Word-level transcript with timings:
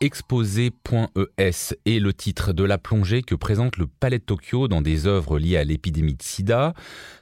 Exposé.es 0.00 1.74
est 1.84 1.98
le 1.98 2.12
titre 2.12 2.52
de 2.52 2.62
la 2.62 2.78
plongée 2.78 3.22
que 3.22 3.34
présente 3.34 3.78
le 3.78 3.88
Palais 3.88 4.20
de 4.20 4.22
Tokyo 4.22 4.68
dans 4.68 4.80
des 4.80 5.08
œuvres 5.08 5.40
liées 5.40 5.56
à 5.56 5.64
l'épidémie 5.64 6.14
de 6.14 6.22
sida. 6.22 6.72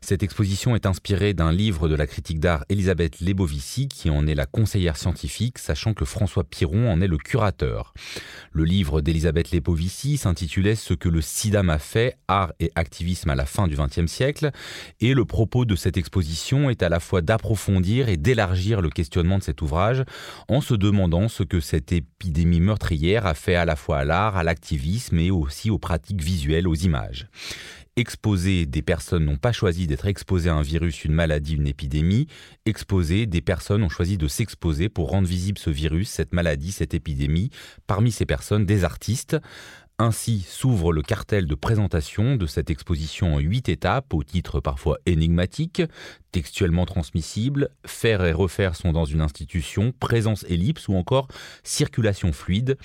Cette 0.03 0.23
exposition 0.23 0.77
est 0.77 0.85
inspirée 0.85 1.33
d'un 1.33 1.53
livre 1.53 1.89
de 1.89 1.95
la 1.95 2.07
critique 2.07 2.39
d'art 2.39 2.67
Elisabeth 2.69 3.21
Lebovici 3.21 3.89
qui 3.89 4.11
en 4.11 4.27
est 4.27 4.35
la 4.35 4.45
conseillère 4.45 4.99
scientifique, 4.99 5.57
sachant 5.57 5.95
que 5.95 6.05
François 6.05 6.45
Piron 6.45 6.93
en 6.93 7.01
est 7.01 7.07
le 7.07 7.17
curateur. 7.17 7.95
Le 8.53 8.65
livre 8.65 9.01
d'Elisabeth 9.01 9.53
Lebovici 9.53 10.19
s'intitulait 10.19 10.75
Ce 10.75 10.93
que 10.93 11.09
le 11.09 11.23
sida 11.23 11.63
m'a 11.63 11.79
fait, 11.79 12.19
art 12.29 12.53
et 12.61 12.73
activisme 12.75 13.31
à 13.31 13.35
la 13.35 13.47
fin 13.47 13.69
du 13.69 13.77
XXe 13.77 14.05
siècle, 14.05 14.51
et 15.01 15.15
le 15.15 15.25
propos 15.25 15.65
de 15.65 15.77
cette 15.77 15.97
exposition 15.97 16.69
est 16.69 16.83
à 16.83 16.91
la 16.91 17.01
fois 17.01 17.23
d'approfondir 17.23 18.11
et 18.11 18.19
d'élargir 18.19 18.83
le 18.83 18.91
questionnement 18.91 19.39
de 19.39 19.45
cet 19.45 19.63
ouvrage 19.63 20.05
en 20.49 20.61
se 20.61 20.75
demandant 20.75 21.29
ce 21.29 21.43
que 21.43 21.61
cette 21.61 21.93
épidémie 21.93 22.66
meurtrière 22.67 23.25
a 23.25 23.35
fait 23.35 23.55
à 23.55 23.65
la 23.65 23.77
fois 23.77 23.99
à 23.99 24.05
l'art, 24.05 24.37
à 24.37 24.45
l'activisme 24.45 25.19
et 25.19 25.31
aussi 25.31 25.71
aux 25.71 25.79
pratiques 25.79 26.23
visuelles, 26.23 26.69
aux 26.69 26.75
images. 26.75 27.29
Exposer 27.99 28.67
des 28.67 28.83
personnes 28.83 29.25
n'ont 29.25 29.39
pas 29.39 29.53
choisi 29.53 29.87
d'être 29.87 30.07
exposées 30.07 30.51
à 30.51 30.55
un 30.55 30.61
virus, 30.61 31.07
une 31.07 31.15
maladie, 31.15 31.55
une 31.55 31.67
épidémie. 31.67 32.27
Exposer 32.67 33.25
des 33.25 33.41
personnes 33.41 33.83
ont 33.83 33.89
choisi 33.89 34.19
de 34.19 34.29
s'exposer 34.29 34.91
pour 34.91 35.09
rendre 35.09 35.27
visible 35.27 35.57
ce 35.59 35.71
virus, 35.71 36.11
cette 36.11 36.35
maladie, 36.35 36.73
cette 36.73 36.93
épidémie. 36.93 37.49
Parmi 37.87 38.13
ces 38.13 38.27
personnes, 38.27 38.67
des 38.67 38.85
artistes. 38.85 39.39
Ainsi 39.99 40.45
s'ouvre 40.47 40.93
le 40.93 41.01
cartel 41.01 41.47
de 41.47 41.55
présentation 41.55 42.37
de 42.37 42.45
cette 42.45 42.69
exposition 42.69 43.35
en 43.35 43.39
huit 43.39 43.71
étapes, 43.71 44.13
au 44.13 44.23
titre 44.23 44.61
parfois 44.61 44.99
énigmatique, 45.07 45.81
textuellement 46.33 46.85
transmissible, 46.85 47.71
faire 47.87 48.23
et 48.27 48.35
refaire 48.35 48.77
sont 48.77 48.93
dans 48.93 49.07
une 49.07 49.23
institution, 49.23 49.95
présence 49.99 50.45
ellipse 50.51 50.89
ou 50.89 50.97
encore 50.97 51.29
circulation 51.63 52.35
fluide, 52.35 52.77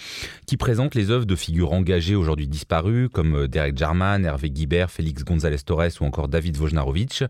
qui 0.48 0.56
présente 0.56 0.96
les 0.96 1.10
œuvres 1.10 1.26
de 1.26 1.36
figures 1.36 1.74
engagées 1.74 2.16
aujourd'hui 2.16 2.48
disparues 2.48 3.10
comme 3.10 3.46
Derek 3.50 3.78
Jarman, 3.78 4.24
Hervé 4.24 4.50
Guibert, 4.50 4.90
Félix 4.90 5.26
González 5.26 5.60
Torres 5.66 5.92
ou 6.00 6.06
encore 6.06 6.30
David 6.30 6.56
Wojnarowicz, 6.56 7.24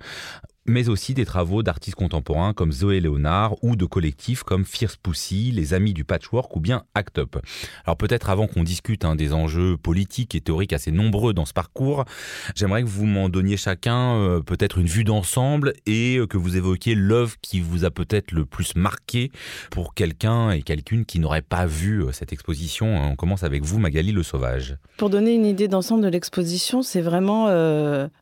mais 0.66 0.90
aussi 0.90 1.14
des 1.14 1.26
travaux 1.26 1.64
d'artistes 1.64 1.96
contemporains 1.96 2.54
comme 2.54 2.72
Zoé 2.72 3.00
Léonard 3.00 3.56
ou 3.64 3.76
de 3.76 3.86
collectifs 3.86 4.44
comme 4.44 4.66
Fierce 4.66 4.96
Pussy, 4.96 5.52
les 5.52 5.74
Amis 5.74 5.94
du 5.94 6.04
Patchwork 6.04 6.56
ou 6.56 6.60
bien 6.60 6.84
Act 6.94 7.18
Up. 7.18 7.38
Alors 7.86 7.98
peut-être 7.98 8.30
avant 8.30 8.48
qu'on 8.48 8.64
discute 8.64 9.04
hein, 9.06 9.16
des 9.16 9.34
enjeux 9.34 9.78
politiques 9.78 10.36
et 10.36 10.42
théoriques 10.42 10.74
assez 10.74 10.92
nombreux 10.92 11.34
dans 11.34 11.46
ce 11.46 11.54
parcours, 11.54 12.06
j'aimerais 12.56 12.84
que 12.84 12.88
vous 12.88 13.06
m'en 13.06 13.30
donniez 13.30 13.58
chacun 13.58 14.16
euh, 14.16 14.42
peut-être 14.42 14.78
une 14.78 14.88
vue 14.88 15.04
d'ensemble 15.04 15.74
et 15.86 16.18
euh, 16.18 16.28
que 16.28 16.38
vous 16.38 16.58
évoquiez 16.58 16.94
l'œuvre 16.94 17.36
qui 17.42 17.60
vous 17.60 17.84
a 17.86 17.92
peut-être 17.92 18.32
le 18.32 18.46
plus 18.46 18.76
marqué 18.76 19.32
pour 19.72 19.94
quelqu'un 19.96 20.52
et 20.52 20.62
quelqu'une 20.62 21.06
qui 21.06 21.20
n'aurait 21.20 21.42
pas 21.42 21.66
vu 21.66 22.04
euh, 22.04 22.12
cette 22.12 22.34
exposition. 22.34 23.12
On 23.12 23.16
commence 23.16 23.44
avec 23.44 23.64
vous, 23.64 23.80
Magali 23.80 24.12
Le 24.12 24.24
Sauvage. 24.24 24.78
Pour 24.98 25.10
donner 25.10 25.34
une 25.34 25.46
idée 25.46 25.68
d'ensemble 25.68 26.04
de 26.04 26.08
l'exposition, 26.08 26.84
c'est 26.84 27.02
vraiment 27.02 27.48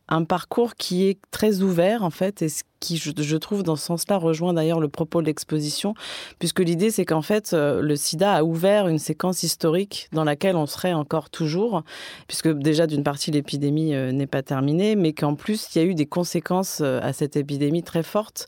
un 0.08 0.24
parcours 0.24 0.74
qui 0.76 1.04
est 1.06 1.18
très 1.30 1.60
ouvert 1.60 2.02
en 2.02 2.10
fait 2.10 2.29
ce 2.36 2.62
qui, 2.80 2.96
je, 2.96 3.36
trouve, 3.36 3.62
dans 3.62 3.76
ce 3.76 3.84
sens-là, 3.84 4.16
rejoint 4.16 4.54
d'ailleurs 4.54 4.80
le 4.80 4.88
propos 4.88 5.20
de 5.20 5.26
l'exposition, 5.26 5.94
puisque 6.38 6.60
l'idée, 6.60 6.90
c'est 6.90 7.04
qu'en 7.04 7.20
fait, 7.20 7.52
euh, 7.52 7.82
le 7.82 7.94
sida 7.94 8.32
a 8.32 8.42
ouvert 8.42 8.88
une 8.88 8.98
séquence 8.98 9.42
historique 9.42 10.08
dans 10.12 10.24
laquelle 10.24 10.56
on 10.56 10.64
serait 10.64 10.94
encore 10.94 11.28
toujours, 11.28 11.82
puisque 12.26 12.48
déjà, 12.48 12.86
d'une 12.86 13.02
partie, 13.02 13.30
l'épidémie 13.30 13.94
euh, 13.94 14.12
n'est 14.12 14.26
pas 14.26 14.42
terminée, 14.42 14.96
mais 14.96 15.12
qu'en 15.12 15.34
plus, 15.34 15.68
il 15.74 15.78
y 15.78 15.84
a 15.84 15.86
eu 15.86 15.94
des 15.94 16.06
conséquences 16.06 16.80
euh, 16.80 17.00
à 17.02 17.12
cette 17.12 17.36
épidémie 17.36 17.82
très 17.82 18.02
fortes, 18.02 18.46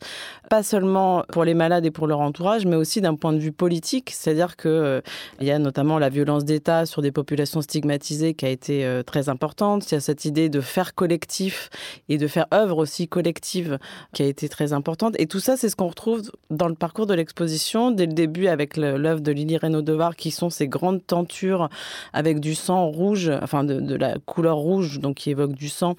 pas 0.49 0.63
seulement 0.63 1.23
pour 1.31 1.45
les 1.45 1.53
malades 1.53 1.85
et 1.85 1.91
pour 1.91 2.07
leur 2.07 2.19
entourage, 2.19 2.65
mais 2.65 2.75
aussi 2.75 3.01
d'un 3.01 3.15
point 3.15 3.33
de 3.33 3.39
vue 3.39 3.51
politique, 3.51 4.09
c'est-à-dire 4.09 4.57
qu'il 4.57 5.01
il 5.41 5.47
y 5.47 5.51
a 5.51 5.59
notamment 5.59 5.99
la 5.99 6.09
violence 6.09 6.43
d'État 6.43 6.87
sur 6.87 7.03
des 7.03 7.11
populations 7.11 7.61
stigmatisées 7.61 8.33
qui 8.33 8.45
a 8.45 8.49
été 8.49 9.01
très 9.05 9.29
importante, 9.29 9.91
il 9.91 9.95
y 9.95 9.97
a 9.97 10.01
cette 10.01 10.25
idée 10.25 10.49
de 10.49 10.61
faire 10.61 10.95
collectif 10.95 11.69
et 12.09 12.17
de 12.17 12.27
faire 12.27 12.47
œuvre 12.53 12.77
aussi 12.77 13.07
collective 13.07 13.77
qui 14.13 14.22
a 14.23 14.27
été 14.27 14.49
très 14.49 14.73
importante. 14.73 15.15
Et 15.19 15.27
tout 15.27 15.39
ça, 15.39 15.57
c'est 15.57 15.69
ce 15.69 15.75
qu'on 15.75 15.87
retrouve 15.87 16.31
dans 16.49 16.67
le 16.67 16.75
parcours 16.75 17.05
de 17.05 17.13
l'exposition, 17.13 17.91
dès 17.91 18.05
le 18.05 18.13
début 18.13 18.47
avec 18.47 18.77
l'œuvre 18.77 19.21
de 19.21 19.31
Lily 19.31 19.57
Reynaud-Devar, 19.57 20.15
qui 20.15 20.31
sont 20.31 20.49
ces 20.49 20.67
grandes 20.67 21.05
tentures 21.05 21.69
avec 22.13 22.39
du 22.39 22.55
sang 22.55 22.87
rouge, 22.87 23.31
enfin 23.41 23.63
de, 23.63 23.95
la 23.95 24.17
couleur 24.25 24.57
rouge, 24.57 24.99
donc 24.99 25.17
qui 25.17 25.29
évoque 25.29 25.53
du 25.53 25.69
sang 25.69 25.95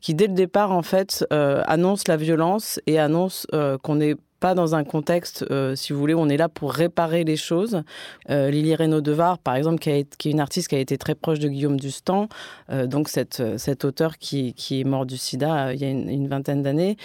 qui 0.00 0.14
dès 0.14 0.26
le 0.26 0.34
départ 0.34 0.72
en 0.72 0.82
fait 0.82 1.26
euh, 1.32 1.62
annonce 1.66 2.06
la 2.06 2.16
violence 2.16 2.78
et 2.86 2.98
annonce 2.98 3.46
euh, 3.54 3.76
qu'on 3.78 3.98
est 4.00 4.14
dans 4.54 4.74
un 4.74 4.84
contexte, 4.84 5.44
euh, 5.50 5.74
si 5.74 5.92
vous 5.92 5.98
voulez, 5.98 6.14
on 6.14 6.28
est 6.28 6.36
là 6.36 6.48
pour 6.48 6.72
réparer 6.72 7.24
les 7.24 7.36
choses. 7.36 7.82
Euh, 8.30 8.50
Lily 8.50 8.74
Reynaud-Devar, 8.74 9.38
par 9.38 9.56
exemple, 9.56 9.78
qui, 9.78 9.90
est 9.90 10.24
une 10.24 10.40
artiste 10.40 10.68
qui 10.68 10.74
a 10.74 10.78
été 10.78 10.98
très 10.98 11.14
proche 11.14 11.38
de 11.38 11.48
Guillaume 11.48 11.78
Dustan, 11.78 12.28
euh, 12.70 12.86
donc 12.86 13.08
cette, 13.08 13.42
cet 13.58 13.84
auteur 13.84 14.18
qui, 14.18 14.54
qui, 14.54 14.80
est 14.80 14.84
mort 14.84 15.06
du 15.06 15.16
sida 15.16 15.72
il 15.72 15.80
y 15.80 15.84
a 15.84 15.88
une, 15.88 16.28
vingtaine 16.28 16.62
d'années, 16.62 16.96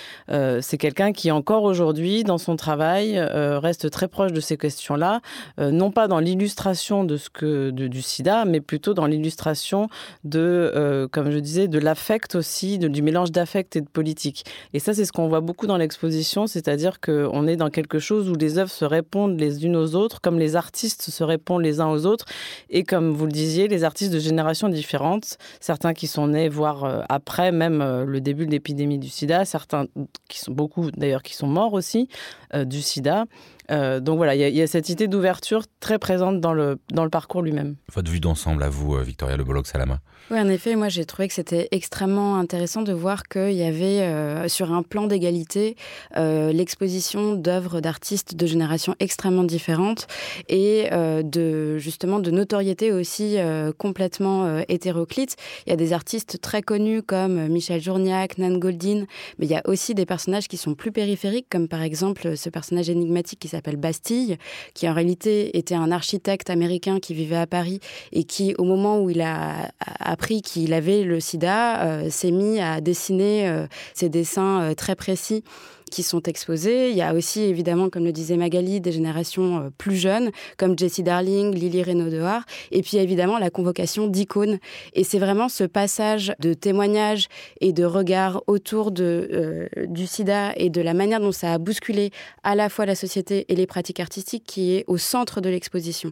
c'est 0.61 0.77
quelqu'un 0.77 1.11
qui 1.11 1.31
encore 1.31 1.63
aujourd'hui, 1.63 2.23
dans 2.23 2.37
son 2.37 2.55
travail, 2.55 3.19
reste 3.19 3.91
très 3.91 4.07
proche 4.07 4.33
de 4.33 4.39
ces 4.39 4.57
questions-là, 4.57 5.21
non 5.59 5.91
pas 5.91 6.07
dans 6.07 6.19
l'illustration 6.19 7.03
de 7.03 7.17
ce 7.17 7.29
que 7.29 7.69
du 7.69 8.01
sida, 8.01 8.45
mais 8.45 8.61
plutôt 8.61 8.93
dans 8.93 9.05
l'illustration 9.05 9.89
de, 10.23 11.07
comme 11.11 11.29
je 11.29 11.37
disais, 11.37 11.67
de 11.67 11.77
l'affect 11.77 12.35
aussi, 12.35 12.79
de, 12.79 12.87
du 12.87 13.01
mélange 13.01 13.31
d'affect 13.31 13.75
et 13.75 13.81
de 13.81 13.89
politique. 13.89 14.45
Et 14.73 14.79
ça, 14.79 14.93
c'est 14.93 15.05
ce 15.05 15.11
qu'on 15.11 15.27
voit 15.27 15.41
beaucoup 15.41 15.67
dans 15.67 15.77
l'exposition, 15.77 16.47
c'est-à-dire 16.47 16.99
que 16.99 17.25
on 17.31 17.47
est 17.47 17.55
dans 17.55 17.69
quelque 17.69 17.99
chose 17.99 18.29
où 18.29 18.35
les 18.35 18.57
œuvres 18.57 18.71
se 18.71 18.85
répondent 18.85 19.39
les 19.39 19.65
unes 19.65 19.75
aux 19.75 19.95
autres, 19.95 20.21
comme 20.21 20.37
les 20.37 20.55
artistes 20.55 21.09
se 21.09 21.23
répondent 21.23 21.63
les 21.63 21.79
uns 21.79 21.89
aux 21.89 22.05
autres, 22.05 22.25
et 22.69 22.83
comme 22.83 23.11
vous 23.11 23.25
le 23.25 23.31
disiez, 23.31 23.67
les 23.67 23.83
artistes 23.83 24.13
de 24.13 24.19
générations 24.19 24.69
différentes, 24.69 25.37
certains 25.59 25.93
qui 25.93 26.07
sont 26.07 26.27
nés, 26.27 26.49
voire 26.49 26.83
euh, 26.83 27.01
après 27.09 27.51
même 27.51 27.81
euh, 27.81 28.05
le 28.05 28.21
début 28.21 28.45
de 28.45 28.51
l'épidémie 28.51 28.99
du 28.99 29.09
sida, 29.09 29.45
certains 29.45 29.85
qui 30.29 30.39
sont 30.39 30.51
beaucoup 30.51 30.91
d'ailleurs 30.91 31.23
qui 31.23 31.35
sont 31.35 31.47
morts 31.47 31.73
aussi 31.73 32.07
euh, 32.53 32.65
du 32.65 32.81
sida. 32.81 33.25
Donc 33.71 34.17
voilà, 34.17 34.35
il 34.35 34.55
y, 34.55 34.61
a 34.61 34.67
cette 34.67 34.89
idée 34.89 35.07
d'ouverture 35.07 35.63
très 35.79 35.99
présente 35.99 36.39
dans 36.41 36.53
le, 36.53 36.79
dans 36.91 37.03
le 37.03 37.09
parcours 37.09 37.41
lui-même. 37.41 37.75
Votre 37.93 38.11
vue 38.11 38.19
d'ensemble 38.19 38.63
à 38.63 38.69
vous, 38.69 38.97
Victoria 38.97 39.37
Le 39.37 39.43
Bolloc-Salama 39.43 39.99
oui, 40.29 40.39
en 40.39 40.47
effet, 40.47 40.77
moi 40.77 40.87
j'ai 40.87 41.03
trouvé 41.03 41.27
que 41.27 41.33
c'était 41.33 41.67
extrêmement 41.71 42.37
intéressant 42.37 42.83
de 42.83 42.93
voir 42.93 43.23
qu'il 43.23 43.51
y 43.51 43.63
avait 43.63 44.47
sur 44.47 44.71
un 44.71 44.81
plan 44.81 45.07
d'égalité 45.07 45.75
l'exposition 46.15 47.33
d'œuvres 47.33 47.81
d'artistes 47.81 48.35
de 48.35 48.45
générations 48.45 48.95
extrêmement 48.99 49.43
différentes 49.43 50.07
et 50.47 50.87
euh, 50.91 51.23
de 51.23 51.77
justement 51.77 52.19
de 52.19 52.31
notoriété 52.31 52.91
aussi 52.91 53.37
euh, 53.37 53.71
complètement 53.77 54.45
euh, 54.45 54.61
hétéroclite. 54.67 55.35
Il 55.65 55.69
y 55.69 55.73
a 55.73 55.75
des 55.75 55.93
artistes 55.93 56.39
très 56.41 56.61
connus 56.61 57.03
comme 57.03 57.47
Michel 57.47 57.81
Journiac, 57.81 58.37
Nan 58.37 58.59
Goldin, 58.59 59.05
mais 59.39 59.45
il 59.45 59.51
y 59.51 59.55
a 59.55 59.61
aussi 59.65 59.93
des 59.93 60.05
personnages 60.05 60.47
qui 60.47 60.57
sont 60.57 60.75
plus 60.75 60.91
périphériques, 60.91 61.47
comme 61.49 61.67
par 61.67 61.81
exemple 61.81 62.37
ce 62.37 62.49
personnage 62.49 62.89
énigmatique 62.89 63.39
qui 63.39 63.47
s'appelle 63.47 63.60
Bastille, 63.77 64.37
qui 64.73 64.89
en 64.89 64.93
réalité 64.93 65.57
était 65.57 65.75
un 65.75 65.91
architecte 65.91 66.49
américain 66.49 66.99
qui 66.99 67.13
vivait 67.13 67.37
à 67.37 67.47
Paris 67.47 67.79
et 68.11 68.23
qui, 68.23 68.55
au 68.57 68.63
moment 68.63 69.01
où 69.01 69.09
il 69.09 69.21
a 69.21 69.71
appris 69.99 70.41
qu'il 70.41 70.73
avait 70.73 71.03
le 71.03 71.19
sida, 71.19 72.09
s'est 72.09 72.31
mis 72.31 72.59
à 72.59 72.81
dessiner 72.81 73.65
ses 73.93 74.09
dessins 74.09 74.73
très 74.75 74.95
précis 74.95 75.43
qui 75.91 76.01
sont 76.01 76.23
exposés. 76.23 76.89
Il 76.89 76.97
y 76.97 77.03
a 77.03 77.13
aussi, 77.13 77.41
évidemment, 77.41 77.89
comme 77.89 78.03
le 78.03 78.11
disait 78.11 78.37
Magali, 78.37 78.81
des 78.81 78.91
générations 78.91 79.59
euh, 79.59 79.69
plus 79.77 79.95
jeunes, 79.95 80.31
comme 80.57 80.77
Jessie 80.77 81.03
Darling, 81.03 81.53
Lily 81.53 81.83
Reynaud-Dehar, 81.83 82.45
et 82.71 82.81
puis 82.81 82.97
évidemment 82.97 83.37
la 83.37 83.51
convocation 83.51 84.07
d'icônes. 84.07 84.57
Et 84.93 85.03
c'est 85.03 85.19
vraiment 85.19 85.49
ce 85.49 85.65
passage 85.65 86.33
de 86.39 86.55
témoignages 86.55 87.27
et 87.59 87.73
de 87.73 87.83
regards 87.83 88.41
autour 88.47 88.91
de, 88.91 89.29
euh, 89.31 89.85
du 89.85 90.07
sida 90.07 90.53
et 90.55 90.69
de 90.69 90.81
la 90.81 90.95
manière 90.95 91.19
dont 91.19 91.31
ça 91.31 91.53
a 91.53 91.57
bousculé 91.59 92.09
à 92.43 92.55
la 92.55 92.69
fois 92.69 92.87
la 92.87 92.95
société 92.95 93.45
et 93.49 93.55
les 93.55 93.67
pratiques 93.67 93.99
artistiques 93.99 94.45
qui 94.47 94.75
est 94.75 94.85
au 94.87 94.97
centre 94.97 95.41
de 95.41 95.49
l'exposition. 95.49 96.11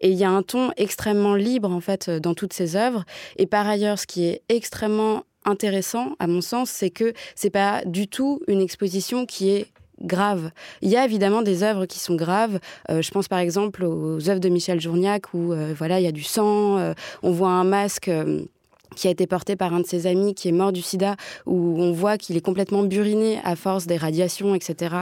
Et 0.00 0.10
il 0.10 0.18
y 0.18 0.24
a 0.24 0.30
un 0.30 0.42
ton 0.42 0.70
extrêmement 0.76 1.34
libre, 1.34 1.70
en 1.70 1.80
fait, 1.80 2.10
dans 2.10 2.34
toutes 2.34 2.52
ces 2.52 2.76
œuvres. 2.76 3.04
Et 3.36 3.46
par 3.46 3.66
ailleurs, 3.66 3.98
ce 3.98 4.06
qui 4.06 4.24
est 4.24 4.42
extrêmement 4.48 5.22
intéressant, 5.44 6.16
à 6.18 6.26
mon 6.26 6.40
sens, 6.40 6.70
c'est 6.70 6.90
que 6.90 7.12
c'est 7.34 7.50
pas 7.50 7.82
du 7.84 8.08
tout 8.08 8.40
une 8.48 8.60
exposition 8.60 9.26
qui 9.26 9.50
est 9.50 9.66
grave. 10.02 10.50
Il 10.80 10.90
y 10.90 10.96
a 10.96 11.04
évidemment 11.04 11.42
des 11.42 11.62
œuvres 11.62 11.86
qui 11.86 11.98
sont 11.98 12.14
graves. 12.14 12.58
Euh, 12.90 13.02
je 13.02 13.10
pense 13.10 13.28
par 13.28 13.38
exemple 13.38 13.84
aux 13.84 14.28
œuvres 14.28 14.40
de 14.40 14.48
Michel 14.48 14.80
Journiac 14.80 15.32
où 15.34 15.52
euh, 15.52 15.74
voilà 15.76 16.00
il 16.00 16.04
y 16.04 16.08
a 16.08 16.12
du 16.12 16.22
sang, 16.22 16.78
euh, 16.78 16.92
on 17.22 17.30
voit 17.30 17.50
un 17.50 17.64
masque 17.64 18.10
qui 18.94 19.08
a 19.08 19.10
été 19.10 19.26
porté 19.26 19.56
par 19.56 19.72
un 19.72 19.80
de 19.80 19.86
ses 19.86 20.06
amis 20.06 20.34
qui 20.34 20.48
est 20.48 20.52
mort 20.52 20.70
du 20.70 20.82
sida, 20.82 21.16
où 21.46 21.80
on 21.80 21.92
voit 21.92 22.18
qu'il 22.18 22.36
est 22.36 22.42
complètement 22.42 22.82
buriné 22.82 23.40
à 23.42 23.56
force 23.56 23.86
des 23.86 23.96
radiations, 23.96 24.54
etc., 24.54 24.94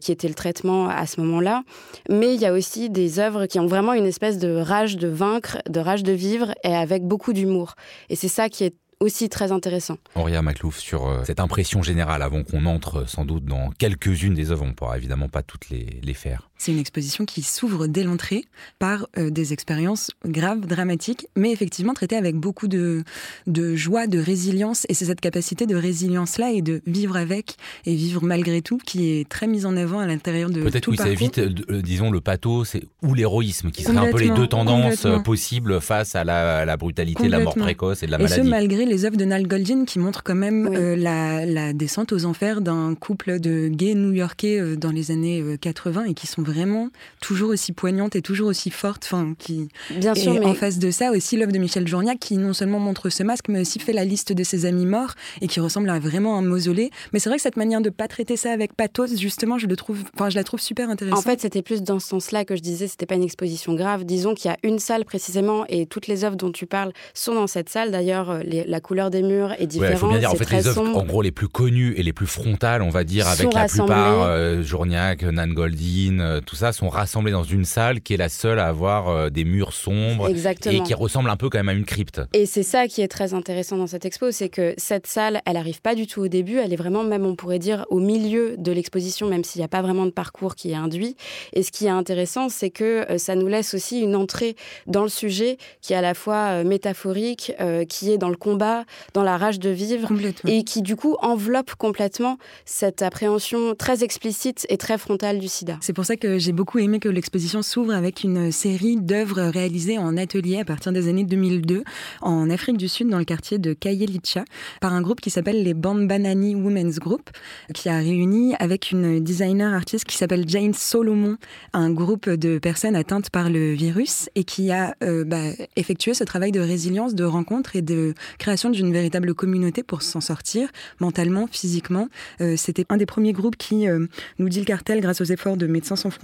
qui 0.00 0.10
était 0.10 0.26
le 0.26 0.34
traitement 0.34 0.88
à 0.88 1.06
ce 1.06 1.20
moment-là. 1.20 1.62
Mais 2.08 2.34
il 2.34 2.40
y 2.40 2.46
a 2.46 2.52
aussi 2.52 2.90
des 2.90 3.20
œuvres 3.20 3.46
qui 3.46 3.60
ont 3.60 3.68
vraiment 3.68 3.92
une 3.92 4.06
espèce 4.06 4.38
de 4.38 4.56
rage 4.56 4.96
de 4.96 5.06
vaincre, 5.06 5.58
de 5.68 5.78
rage 5.78 6.02
de 6.02 6.10
vivre, 6.10 6.52
et 6.64 6.74
avec 6.74 7.04
beaucoup 7.04 7.32
d'humour. 7.32 7.76
Et 8.08 8.16
c'est 8.16 8.26
ça 8.26 8.48
qui 8.48 8.64
est 8.64 8.74
aussi 9.00 9.28
très 9.28 9.50
intéressant. 9.52 9.96
Auria 10.14 10.42
Maclouf, 10.42 10.78
sur 10.78 11.06
euh, 11.06 11.24
cette 11.24 11.40
impression 11.40 11.82
générale, 11.82 12.22
avant 12.22 12.44
qu'on 12.44 12.66
entre 12.66 13.08
sans 13.08 13.24
doute 13.24 13.44
dans 13.44 13.70
quelques-unes 13.70 14.34
des 14.34 14.50
œuvres, 14.50 14.64
on 14.64 14.68
ne 14.68 14.72
pourra 14.72 14.96
évidemment 14.96 15.28
pas 15.28 15.42
toutes 15.42 15.70
les 15.70 16.14
faire. 16.14 16.49
C'est 16.62 16.72
une 16.72 16.78
exposition 16.78 17.24
qui 17.24 17.40
s'ouvre 17.40 17.86
dès 17.86 18.02
l'entrée 18.04 18.44
par 18.78 19.08
euh, 19.16 19.30
des 19.30 19.54
expériences 19.54 20.10
graves, 20.26 20.60
dramatiques, 20.66 21.26
mais 21.34 21.52
effectivement 21.52 21.94
traitées 21.94 22.16
avec 22.16 22.36
beaucoup 22.36 22.68
de, 22.68 23.02
de 23.46 23.74
joie, 23.76 24.06
de 24.06 24.18
résilience. 24.18 24.84
Et 24.90 24.94
c'est 24.94 25.06
cette 25.06 25.22
capacité 25.22 25.64
de 25.64 25.74
résilience-là 25.74 26.52
et 26.52 26.60
de 26.60 26.82
vivre 26.86 27.16
avec 27.16 27.56
et 27.86 27.94
vivre 27.94 28.22
malgré 28.22 28.60
tout 28.60 28.76
qui 28.76 29.08
est 29.10 29.26
très 29.26 29.46
mise 29.46 29.64
en 29.64 29.74
avant 29.74 30.00
à 30.00 30.06
l'intérieur 30.06 30.50
de 30.50 30.60
Peut-être 30.62 30.88
oui, 30.88 30.98
ça 30.98 31.04
parcours. 31.04 31.22
évite, 31.22 31.38
euh, 31.38 31.80
disons, 31.80 32.10
le 32.10 32.20
pathos 32.20 32.76
ou 33.02 33.14
l'héroïsme, 33.14 33.70
qui 33.70 33.82
seraient 33.82 33.96
un 33.96 34.10
peu 34.10 34.18
les 34.20 34.28
deux 34.28 34.46
tendances 34.46 35.06
euh, 35.06 35.18
possibles 35.20 35.80
face 35.80 36.14
à 36.14 36.24
la, 36.24 36.58
à 36.58 36.64
la 36.66 36.76
brutalité, 36.76 37.24
de 37.24 37.30
la 37.30 37.40
mort 37.40 37.54
précoce 37.54 38.02
et 38.02 38.06
de 38.06 38.10
la 38.10 38.18
Et 38.20 38.26
ce, 38.28 38.32
maladie. 38.42 38.50
malgré 38.50 38.84
les 38.84 39.06
œuvres 39.06 39.16
de 39.16 39.24
Nal 39.24 39.46
Goldin 39.48 39.86
qui 39.86 39.98
montrent 39.98 40.22
quand 40.22 40.34
même 40.34 40.68
Oui. 40.68 40.76
euh, 40.76 40.94
la, 40.94 41.46
la 41.46 41.72
descente 41.72 42.12
aux 42.12 42.26
enfers 42.26 42.60
d'un 42.60 42.94
couple 42.94 43.40
de 43.40 43.68
gays 43.68 43.94
new-yorkais 43.94 44.60
euh, 44.60 44.76
dans 44.76 44.90
les 44.90 45.10
années 45.10 45.40
euh, 45.40 45.56
80 45.56 46.04
et 46.04 46.12
qui 46.14 46.26
sont 46.26 46.42
vraiment 46.50 46.90
toujours 47.20 47.50
aussi 47.50 47.72
poignantes 47.72 48.16
et 48.16 48.22
toujours 48.22 48.48
aussi 48.48 48.70
fortes. 48.70 49.04
Enfin, 49.04 49.34
qui... 49.38 49.68
Bien 49.90 50.14
sûr, 50.14 50.34
et 50.34 50.40
mais 50.40 50.46
en 50.46 50.54
face 50.54 50.78
de 50.78 50.90
ça, 50.90 51.10
aussi 51.10 51.36
l'œuvre 51.36 51.52
de 51.52 51.58
Michel 51.58 51.86
Journiac 51.88 52.18
qui 52.18 52.36
non 52.36 52.52
seulement 52.52 52.78
montre 52.78 53.08
ce 53.08 53.22
masque, 53.22 53.46
mais 53.48 53.60
aussi 53.60 53.78
fait 53.78 53.92
la 53.92 54.04
liste 54.04 54.32
de 54.32 54.44
ses 54.44 54.66
amis 54.66 54.86
morts 54.86 55.14
et 55.40 55.48
qui 55.48 55.60
ressemble 55.60 55.90
à 55.90 55.98
vraiment 55.98 56.36
un 56.36 56.42
mausolée. 56.42 56.90
Mais 57.12 57.18
c'est 57.18 57.28
vrai 57.28 57.36
que 57.36 57.42
cette 57.42 57.56
manière 57.56 57.80
de 57.80 57.90
pas 57.90 58.08
traiter 58.08 58.36
ça 58.36 58.52
avec 58.52 58.74
pathos, 58.74 59.18
justement, 59.18 59.58
je, 59.58 59.66
le 59.66 59.76
trouve, 59.76 60.02
enfin, 60.14 60.30
je 60.30 60.36
la 60.36 60.44
trouve 60.44 60.60
super 60.60 60.90
intéressante. 60.90 61.18
En 61.18 61.22
fait, 61.22 61.40
c'était 61.40 61.62
plus 61.62 61.82
dans 61.82 61.98
ce 61.98 62.08
sens-là 62.08 62.44
que 62.44 62.56
je 62.56 62.60
disais, 62.60 62.88
c'était 62.88 63.06
pas 63.06 63.14
une 63.14 63.22
exposition 63.22 63.74
grave. 63.74 64.04
Disons 64.04 64.34
qu'il 64.34 64.50
y 64.50 64.54
a 64.54 64.58
une 64.62 64.78
salle 64.78 65.04
précisément 65.04 65.64
et 65.68 65.86
toutes 65.86 66.06
les 66.06 66.24
œuvres 66.24 66.36
dont 66.36 66.52
tu 66.52 66.66
parles 66.66 66.92
sont 67.14 67.34
dans 67.34 67.46
cette 67.46 67.68
salle. 67.68 67.90
D'ailleurs, 67.90 68.30
euh, 68.30 68.42
la 68.44 68.80
couleur 68.80 69.10
des 69.10 69.22
murs 69.22 69.52
est 69.52 69.60
Ouais, 69.60 69.64
il 69.64 69.68
différente. 69.68 69.98
faut 69.98 70.08
bien 70.08 70.18
dire, 70.18 70.32
en 70.32 70.34
fait, 70.34 70.50
les 70.50 70.66
œuvres, 70.66 70.96
en 70.96 71.04
gros, 71.04 71.22
les 71.22 71.30
plus 71.30 71.48
connues 71.48 71.94
et 71.96 72.02
les 72.02 72.12
plus 72.12 72.26
frontales, 72.26 72.82
on 72.82 72.90
va 72.90 73.04
dire, 73.04 73.28
avec 73.28 73.52
la 73.52 73.66
plupart, 73.66 74.22
euh, 74.22 74.62
Journiac, 74.62 75.22
Nan 75.22 75.52
Goldin, 75.52 76.39
euh, 76.40 76.44
tout 76.44 76.56
ça, 76.56 76.72
sont 76.72 76.88
rassemblés 76.88 77.32
dans 77.32 77.44
une 77.44 77.64
salle 77.64 78.00
qui 78.00 78.14
est 78.14 78.16
la 78.16 78.28
seule 78.28 78.58
à 78.58 78.66
avoir 78.66 79.08
euh, 79.08 79.30
des 79.30 79.44
murs 79.44 79.72
sombres 79.72 80.28
Exactement. 80.28 80.74
et 80.74 80.82
qui 80.82 80.94
ressemble 80.94 81.30
un 81.30 81.36
peu 81.36 81.48
quand 81.48 81.58
même 81.58 81.68
à 81.68 81.72
une 81.72 81.84
crypte. 81.84 82.20
Et 82.32 82.46
c'est 82.46 82.62
ça 82.62 82.88
qui 82.88 83.02
est 83.02 83.08
très 83.08 83.34
intéressant 83.34 83.76
dans 83.76 83.86
cette 83.86 84.04
expo, 84.04 84.30
c'est 84.30 84.48
que 84.48 84.74
cette 84.76 85.06
salle, 85.06 85.40
elle 85.46 85.56
arrive 85.56 85.80
pas 85.80 85.94
du 85.94 86.06
tout 86.06 86.20
au 86.20 86.28
début, 86.28 86.58
elle 86.58 86.72
est 86.72 86.76
vraiment 86.76 87.04
même, 87.04 87.26
on 87.26 87.34
pourrait 87.34 87.58
dire, 87.58 87.86
au 87.90 87.98
milieu 87.98 88.56
de 88.56 88.72
l'exposition, 88.72 89.28
même 89.28 89.44
s'il 89.44 89.60
n'y 89.60 89.64
a 89.64 89.68
pas 89.68 89.82
vraiment 89.82 90.06
de 90.06 90.10
parcours 90.10 90.54
qui 90.54 90.70
est 90.70 90.74
induit. 90.74 91.16
Et 91.52 91.62
ce 91.62 91.70
qui 91.70 91.86
est 91.86 91.90
intéressant, 91.90 92.48
c'est 92.48 92.70
que 92.70 93.10
euh, 93.10 93.18
ça 93.18 93.34
nous 93.34 93.46
laisse 93.46 93.74
aussi 93.74 94.00
une 94.00 94.16
entrée 94.16 94.56
dans 94.86 95.02
le 95.02 95.08
sujet 95.08 95.58
qui 95.80 95.92
est 95.92 95.96
à 95.96 96.00
la 96.00 96.14
fois 96.14 96.34
euh, 96.34 96.64
métaphorique, 96.64 97.52
euh, 97.60 97.84
qui 97.84 98.10
est 98.10 98.18
dans 98.18 98.28
le 98.28 98.36
combat, 98.36 98.84
dans 99.14 99.22
la 99.22 99.36
rage 99.36 99.58
de 99.58 99.70
vivre, 99.70 100.10
et 100.46 100.64
qui 100.64 100.82
du 100.82 100.96
coup 100.96 101.16
enveloppe 101.20 101.74
complètement 101.74 102.38
cette 102.64 103.02
appréhension 103.02 103.74
très 103.74 104.04
explicite 104.04 104.66
et 104.68 104.76
très 104.76 104.98
frontale 104.98 105.38
du 105.38 105.48
sida. 105.48 105.76
C'est 105.80 105.92
pour 105.92 106.04
ça 106.04 106.16
que 106.16 106.29
j'ai 106.38 106.52
beaucoup 106.52 106.78
aimé 106.78 107.00
que 107.00 107.08
l'exposition 107.08 107.62
s'ouvre 107.62 107.92
avec 107.92 108.24
une 108.24 108.52
série 108.52 108.96
d'œuvres 108.96 109.42
réalisées 109.42 109.98
en 109.98 110.16
atelier 110.16 110.58
à 110.58 110.64
partir 110.64 110.92
des 110.92 111.08
années 111.08 111.24
2002 111.24 111.84
en 112.22 112.50
Afrique 112.50 112.76
du 112.76 112.88
Sud, 112.88 113.08
dans 113.08 113.18
le 113.18 113.24
quartier 113.24 113.58
de 113.58 113.72
Kayelicha, 113.72 114.44
par 114.80 114.92
un 114.92 115.00
groupe 115.02 115.20
qui 115.20 115.30
s'appelle 115.30 115.62
les 115.62 115.74
Bambanani 115.74 116.54
Women's 116.54 116.98
Group, 116.98 117.30
qui 117.74 117.88
a 117.88 117.98
réuni 117.98 118.54
avec 118.58 118.90
une 118.90 119.20
designer 119.20 119.72
artiste 119.72 120.04
qui 120.04 120.16
s'appelle 120.16 120.48
Jane 120.48 120.74
Solomon, 120.74 121.36
un 121.72 121.90
groupe 121.90 122.28
de 122.28 122.58
personnes 122.58 122.96
atteintes 122.96 123.30
par 123.30 123.50
le 123.50 123.72
virus 123.72 124.28
et 124.34 124.44
qui 124.44 124.70
a 124.70 124.94
euh, 125.02 125.24
bah, 125.24 125.50
effectué 125.76 126.14
ce 126.14 126.24
travail 126.24 126.52
de 126.52 126.60
résilience, 126.60 127.14
de 127.14 127.24
rencontre 127.24 127.76
et 127.76 127.82
de 127.82 128.14
création 128.38 128.70
d'une 128.70 128.92
véritable 128.92 129.34
communauté 129.34 129.82
pour 129.82 130.02
s'en 130.02 130.20
sortir 130.20 130.68
mentalement, 131.00 131.46
physiquement. 131.50 132.08
Euh, 132.40 132.56
C'était 132.56 132.86
un 132.88 132.96
des 132.96 133.06
premiers 133.06 133.32
groupes 133.32 133.56
qui, 133.56 133.88
euh, 133.88 134.06
nous 134.38 134.48
dit 134.48 134.60
le 134.60 134.64
cartel, 134.64 135.00
grâce 135.00 135.20
aux 135.20 135.24
efforts 135.24 135.56
de 135.56 135.66
Médecins 135.66 135.96
sans 135.96 136.10
frontières, 136.10 136.19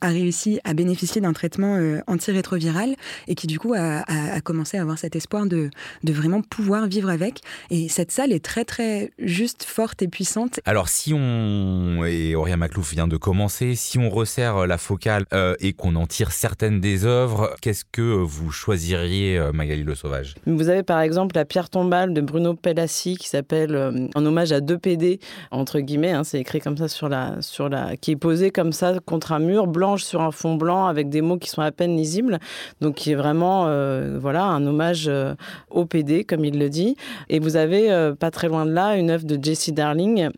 a 0.00 0.08
réussi 0.08 0.60
à 0.64 0.74
bénéficier 0.74 1.20
d'un 1.20 1.32
traitement 1.32 1.76
euh, 1.76 2.00
antirétroviral 2.06 2.94
et 3.28 3.34
qui 3.34 3.46
du 3.46 3.58
coup 3.58 3.74
a, 3.74 3.98
a- 4.06 4.34
a 4.34 4.40
commencé 4.40 4.76
à 4.78 4.82
avoir 4.82 4.98
cet 4.98 5.16
espoir 5.16 5.46
de, 5.46 5.70
de 6.04 6.12
vraiment 6.12 6.42
pouvoir 6.42 6.86
vivre 6.86 7.10
avec. 7.10 7.40
Et 7.70 7.88
cette 7.88 8.10
salle 8.12 8.32
est 8.32 8.44
très 8.44 8.64
très 8.64 9.10
juste, 9.18 9.64
forte 9.64 10.02
et 10.02 10.08
puissante. 10.08 10.60
Alors, 10.64 10.88
si 10.88 11.12
on, 11.14 12.04
et 12.04 12.34
Auria 12.34 12.56
Maclouf 12.56 12.92
vient 12.92 13.08
de 13.08 13.16
commencer, 13.16 13.74
si 13.74 13.98
on 13.98 14.10
resserre 14.10 14.66
la 14.66 14.78
focale 14.78 15.24
euh, 15.32 15.54
et 15.60 15.72
qu'on 15.72 15.96
en 15.96 16.06
tire 16.06 16.32
certaines 16.32 16.80
des 16.80 17.04
œuvres, 17.04 17.54
qu'est-ce 17.60 17.84
que 17.90 18.00
vous 18.02 18.50
choisiriez, 18.50 19.38
euh, 19.38 19.52
Magali 19.52 19.82
Le 19.82 19.94
Sauvage? 19.94 20.34
Vous 20.46 20.68
avez 20.68 20.82
par 20.82 21.00
exemple 21.00 21.34
la 21.36 21.44
pierre 21.44 21.68
tombale 21.70 22.14
de 22.14 22.20
Bruno 22.20 22.54
Pellassi 22.54 23.16
qui 23.16 23.28
s'appelle 23.28 23.74
euh, 23.74 24.06
En 24.14 24.24
hommage 24.24 24.52
à 24.52 24.60
deux 24.60 24.78
PD, 24.78 25.20
entre 25.50 25.80
guillemets, 25.80 26.12
hein, 26.12 26.24
c'est 26.24 26.40
écrit 26.40 26.60
comme 26.60 26.76
ça 26.76 26.88
sur 26.88 27.08
la, 27.08 27.40
sur 27.40 27.68
la. 27.68 27.96
qui 27.96 28.12
est 28.12 28.16
posée 28.16 28.50
comme 28.50 28.72
ça 28.72 28.94
contre 29.04 29.31
un 29.32 29.38
mur, 29.38 29.66
blanche 29.66 30.04
sur 30.04 30.20
un 30.20 30.30
fond 30.30 30.54
blanc 30.54 30.86
avec 30.86 31.08
des 31.08 31.20
mots 31.20 31.38
qui 31.38 31.48
sont 31.48 31.62
à 31.62 31.72
peine 31.72 31.96
lisibles. 31.96 32.38
Donc 32.80 32.96
qui 32.96 33.12
est 33.12 33.16
vraiment 33.16 33.66
euh, 33.66 34.18
voilà, 34.20 34.44
un 34.44 34.66
hommage 34.66 35.06
euh, 35.08 35.34
au 35.70 35.84
PD, 35.84 36.24
comme 36.24 36.44
il 36.44 36.58
le 36.58 36.68
dit. 36.68 36.96
Et 37.28 37.38
vous 37.38 37.56
avez 37.56 37.90
euh, 37.90 38.14
pas 38.14 38.30
très 38.30 38.48
loin 38.48 38.66
de 38.66 38.72
là 38.72 38.96
une 38.96 39.10
œuvre 39.10 39.24
de 39.24 39.42
Jessie 39.42 39.72
Darling 39.72 40.30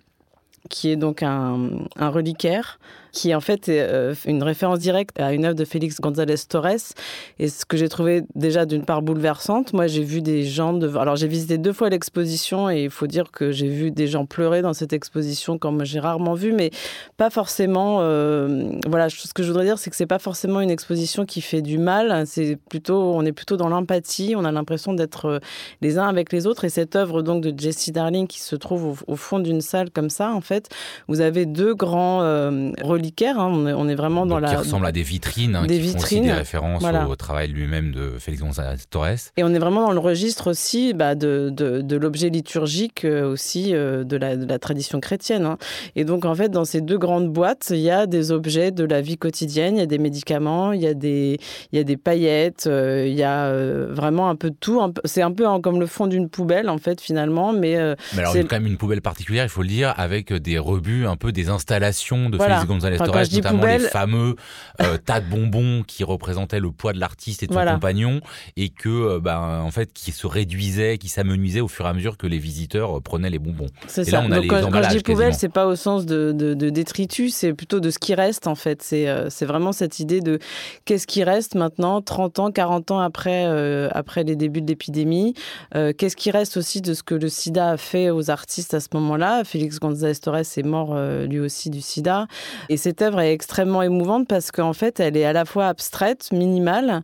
qui 0.70 0.90
est 0.90 0.96
donc 0.96 1.22
un, 1.22 1.68
un 1.96 2.08
reliquaire 2.08 2.78
qui 3.14 3.34
en 3.34 3.40
fait 3.40 3.68
est 3.68 3.80
euh, 3.80 4.14
une 4.26 4.42
référence 4.42 4.80
directe 4.80 5.18
à 5.18 5.32
une 5.32 5.44
œuvre 5.44 5.54
de 5.54 5.64
Félix 5.64 6.00
González 6.00 6.34
Torres. 6.48 6.64
Et 7.38 7.48
ce 7.48 7.64
que 7.64 7.76
j'ai 7.76 7.88
trouvé 7.88 8.24
déjà 8.34 8.66
d'une 8.66 8.84
part 8.84 9.00
bouleversante, 9.02 9.72
moi 9.72 9.86
j'ai 9.86 10.02
vu 10.02 10.20
des 10.20 10.44
gens 10.44 10.72
de... 10.72 10.94
Alors 10.96 11.16
j'ai 11.16 11.28
visité 11.28 11.56
deux 11.56 11.72
fois 11.72 11.88
l'exposition 11.88 12.68
et 12.68 12.84
il 12.84 12.90
faut 12.90 13.06
dire 13.06 13.30
que 13.30 13.52
j'ai 13.52 13.68
vu 13.68 13.90
des 13.90 14.06
gens 14.06 14.26
pleurer 14.26 14.60
dans 14.60 14.74
cette 14.74 14.92
exposition 14.92 15.56
comme 15.56 15.84
j'ai 15.84 16.00
rarement 16.00 16.34
vu, 16.34 16.52
mais 16.52 16.70
pas 17.16 17.30
forcément... 17.30 17.98
euh, 18.00 18.70
Voilà, 18.86 19.08
ce 19.08 19.32
que 19.32 19.42
je 19.42 19.48
voudrais 19.48 19.64
dire 19.64 19.78
c'est 19.78 19.90
que 19.90 19.96
c'est 19.96 20.06
pas 20.06 20.18
forcément 20.18 20.60
une 20.60 20.70
exposition 20.70 21.24
qui 21.24 21.40
fait 21.40 21.62
du 21.62 21.78
mal, 21.78 22.26
c'est 22.26 22.58
plutôt... 22.68 23.14
On 23.14 23.24
est 23.24 23.32
plutôt 23.32 23.56
dans 23.56 23.68
l'empathie, 23.68 24.34
on 24.36 24.44
a 24.44 24.52
l'impression 24.52 24.92
d'être 24.92 25.26
euh, 25.26 25.38
les 25.80 25.98
uns 25.98 26.08
avec 26.08 26.32
les 26.32 26.46
autres. 26.46 26.64
Et 26.64 26.68
cette 26.68 26.96
œuvre 26.96 27.22
donc 27.22 27.42
de 27.42 27.58
Jessie 27.58 27.92
Darling 27.92 28.26
qui 28.26 28.40
se 28.40 28.56
trouve 28.56 29.02
au, 29.06 29.16
fond 29.16 29.38
d'une 29.38 29.60
salle 29.60 29.90
comme 29.90 30.10
ça, 30.10 30.32
en 30.32 30.40
fait, 30.40 30.68
vous 31.08 31.20
avez 31.20 31.46
deux 31.46 31.74
grands 31.74 32.22
euh, 32.22 32.72
hein. 33.38 33.48
On, 33.50 33.66
est, 33.66 33.72
on 33.72 33.88
est 33.88 33.94
vraiment 33.94 34.26
dans 34.26 34.38
la 34.38 34.48
Qui 34.50 34.56
ressemblent 34.56 34.86
à 34.86 34.92
des 34.92 35.02
vitrines, 35.02 35.56
hein, 35.56 35.66
des 35.66 35.78
qui 35.78 35.88
font 35.88 35.96
aussi 35.98 35.98
vitrines, 36.14 36.24
des 36.24 36.32
références 36.32 36.80
voilà. 36.80 37.08
au 37.08 37.16
travail 37.16 37.48
lui-même 37.48 37.92
de 37.92 38.12
Félix 38.18 38.42
González 38.42 38.78
Torres. 38.90 39.04
Et 39.36 39.44
on 39.44 39.52
est 39.54 39.58
vraiment 39.58 39.86
dans 39.86 39.92
le 39.92 39.98
registre 39.98 40.50
aussi 40.50 40.94
bah, 40.94 41.14
de, 41.14 41.50
de, 41.52 41.80
de 41.80 41.96
l'objet 41.96 42.28
liturgique 42.30 43.04
euh, 43.04 43.26
aussi 43.30 43.74
euh, 43.74 44.04
de, 44.04 44.16
la, 44.16 44.36
de 44.36 44.46
la 44.46 44.58
tradition 44.58 45.00
chrétienne. 45.00 45.44
hein. 45.46 45.58
Et 45.96 46.04
donc 46.04 46.24
en 46.24 46.34
fait 46.34 46.48
dans 46.48 46.64
ces 46.64 46.80
deux 46.80 46.98
grandes 46.98 47.28
boîtes, 47.32 47.68
il 47.70 47.78
y 47.80 47.90
a 47.90 48.06
des 48.06 48.32
objets 48.32 48.70
de 48.70 48.84
la 48.84 49.00
vie 49.00 49.16
quotidienne, 49.18 49.76
il 49.76 49.80
y 49.80 49.82
a 49.82 49.86
des 49.86 49.98
médicaments, 49.98 50.72
il 50.72 50.80
y 50.80 50.86
a 50.86 50.94
des, 50.94 51.38
il 51.72 51.76
y 51.76 51.80
a 51.80 51.84
des 51.84 51.96
paillettes, 51.96 52.66
euh, 52.66 53.06
il 53.06 53.14
y 53.14 53.22
a 53.22 53.46
euh, 53.46 53.88
vraiment 53.90 54.28
un 54.30 54.36
peu 54.36 54.50
de 54.50 54.56
tout. 54.58 54.80
C'est 55.04 55.22
un 55.22 55.32
peu 55.32 55.46
hein, 55.46 55.60
comme 55.60 55.80
le 55.80 55.86
fond 55.86 56.06
d'une 56.06 56.28
poubelle 56.28 56.68
en 56.68 56.78
fait 56.78 57.00
finalement, 57.00 57.52
mais 57.52 57.76
euh, 57.76 57.94
Mais 58.12 58.20
alors, 58.20 58.32
C'est- 58.32 58.38
il 58.38 58.42
y 58.42 58.44
a 58.44 58.48
quand 58.48 58.56
même 58.56 58.66
une 58.66 58.76
poubelle 58.76 59.02
particulière, 59.02 59.44
il 59.44 59.48
faut 59.50 59.62
le 59.62 59.68
dire, 59.68 59.94
avec 59.96 60.32
des 60.32 60.58
rebuts, 60.58 61.06
un 61.06 61.16
peu 61.16 61.32
des 61.32 61.48
installations 61.48 62.28
de 62.30 62.36
Voilà. 62.36 62.54
Félix 62.56 62.68
González 62.72 62.93
Enfin, 62.94 63.06
Torres, 63.06 63.24
je 63.24 63.30
dis 63.30 63.36
notamment 63.36 63.58
poubelle- 63.60 63.82
les 63.82 63.88
fameux 63.88 64.36
euh, 64.82 64.96
tas 64.98 65.20
de 65.20 65.28
bonbons 65.28 65.82
qui 65.86 66.04
représentaient 66.04 66.60
le 66.60 66.70
poids 66.72 66.92
de 66.92 67.00
l'artiste 67.00 67.42
et 67.42 67.46
de 67.46 67.52
son 67.52 67.56
Voilà. 67.58 67.74
compagnon, 67.74 68.20
et 68.56 68.68
que, 68.70 69.18
ben, 69.18 69.60
en 69.64 69.70
fait, 69.70 69.92
qui 69.92 70.12
se 70.12 70.26
réduisaient, 70.26 70.98
qui 70.98 71.08
s'amenuisaient 71.08 71.60
au 71.60 71.68
fur 71.68 71.86
et 71.86 71.88
à 71.88 71.92
mesure 71.92 72.16
que 72.16 72.26
les 72.26 72.38
visiteurs 72.38 72.96
euh, 72.98 73.00
prenaient 73.00 73.30
les 73.30 73.38
bonbons. 73.38 73.66
C'est 73.86 74.04
ça. 74.04 74.12
là, 74.20 74.24
on 74.26 74.30
a 74.32 74.34
Donc, 74.36 74.42
les 74.44 74.48
quand, 74.48 74.70
quand 74.70 74.82
je 74.82 74.88
dis 74.96 75.00
poubelle, 75.02 75.34
c'est 75.34 75.48
pas 75.48 75.66
au 75.66 75.76
sens 75.76 76.06
de, 76.06 76.32
de, 76.32 76.54
de 76.54 76.70
détritus, 76.70 77.34
c'est 77.34 77.52
plutôt 77.54 77.80
de 77.80 77.90
ce 77.90 77.98
qui 77.98 78.14
reste 78.14 78.46
en 78.46 78.54
fait. 78.54 78.82
C'est 78.82 79.08
euh, 79.08 79.28
vraiment 79.42 79.72
cette 79.72 80.00
idée 80.00 80.20
de 80.20 80.38
qu'est-ce 80.84 81.06
qui 81.06 81.22
reste 81.24 81.54
maintenant, 81.54 82.00
30 82.02 82.38
ans, 82.38 82.50
40 82.50 82.90
ans 82.90 83.00
après, 83.00 83.44
euh, 83.46 83.88
après 83.92 84.24
les 84.24 84.36
débuts 84.36 84.60
de 84.62 84.66
l'épidémie. 84.66 85.34
Qu'est-ce 85.72 86.16
qui 86.16 86.30
reste 86.30 86.56
aussi 86.56 86.80
de 86.80 86.94
ce 86.94 87.02
que 87.02 87.14
le 87.14 87.28
sida 87.28 87.70
a 87.70 87.76
fait 87.76 88.10
aux 88.10 88.30
artistes 88.30 88.74
à 88.74 88.80
ce 88.80 88.88
moment-là? 88.94 89.42
Félix 89.44 89.78
González 89.80 90.14
Torres 90.16 90.36
est 90.38 90.62
mort 90.64 90.96
lui 91.28 91.40
aussi 91.40 91.68
du 91.70 91.80
sida. 91.80 92.26
Et 92.68 92.76
cette 92.84 93.00
œuvre 93.00 93.20
est 93.20 93.32
extrêmement 93.32 93.80
émouvante 93.80 94.28
parce 94.28 94.50
qu'en 94.52 94.74
fait, 94.74 95.00
elle 95.00 95.16
est 95.16 95.24
à 95.24 95.32
la 95.32 95.46
fois 95.46 95.68
abstraite, 95.68 96.28
minimale, 96.32 97.02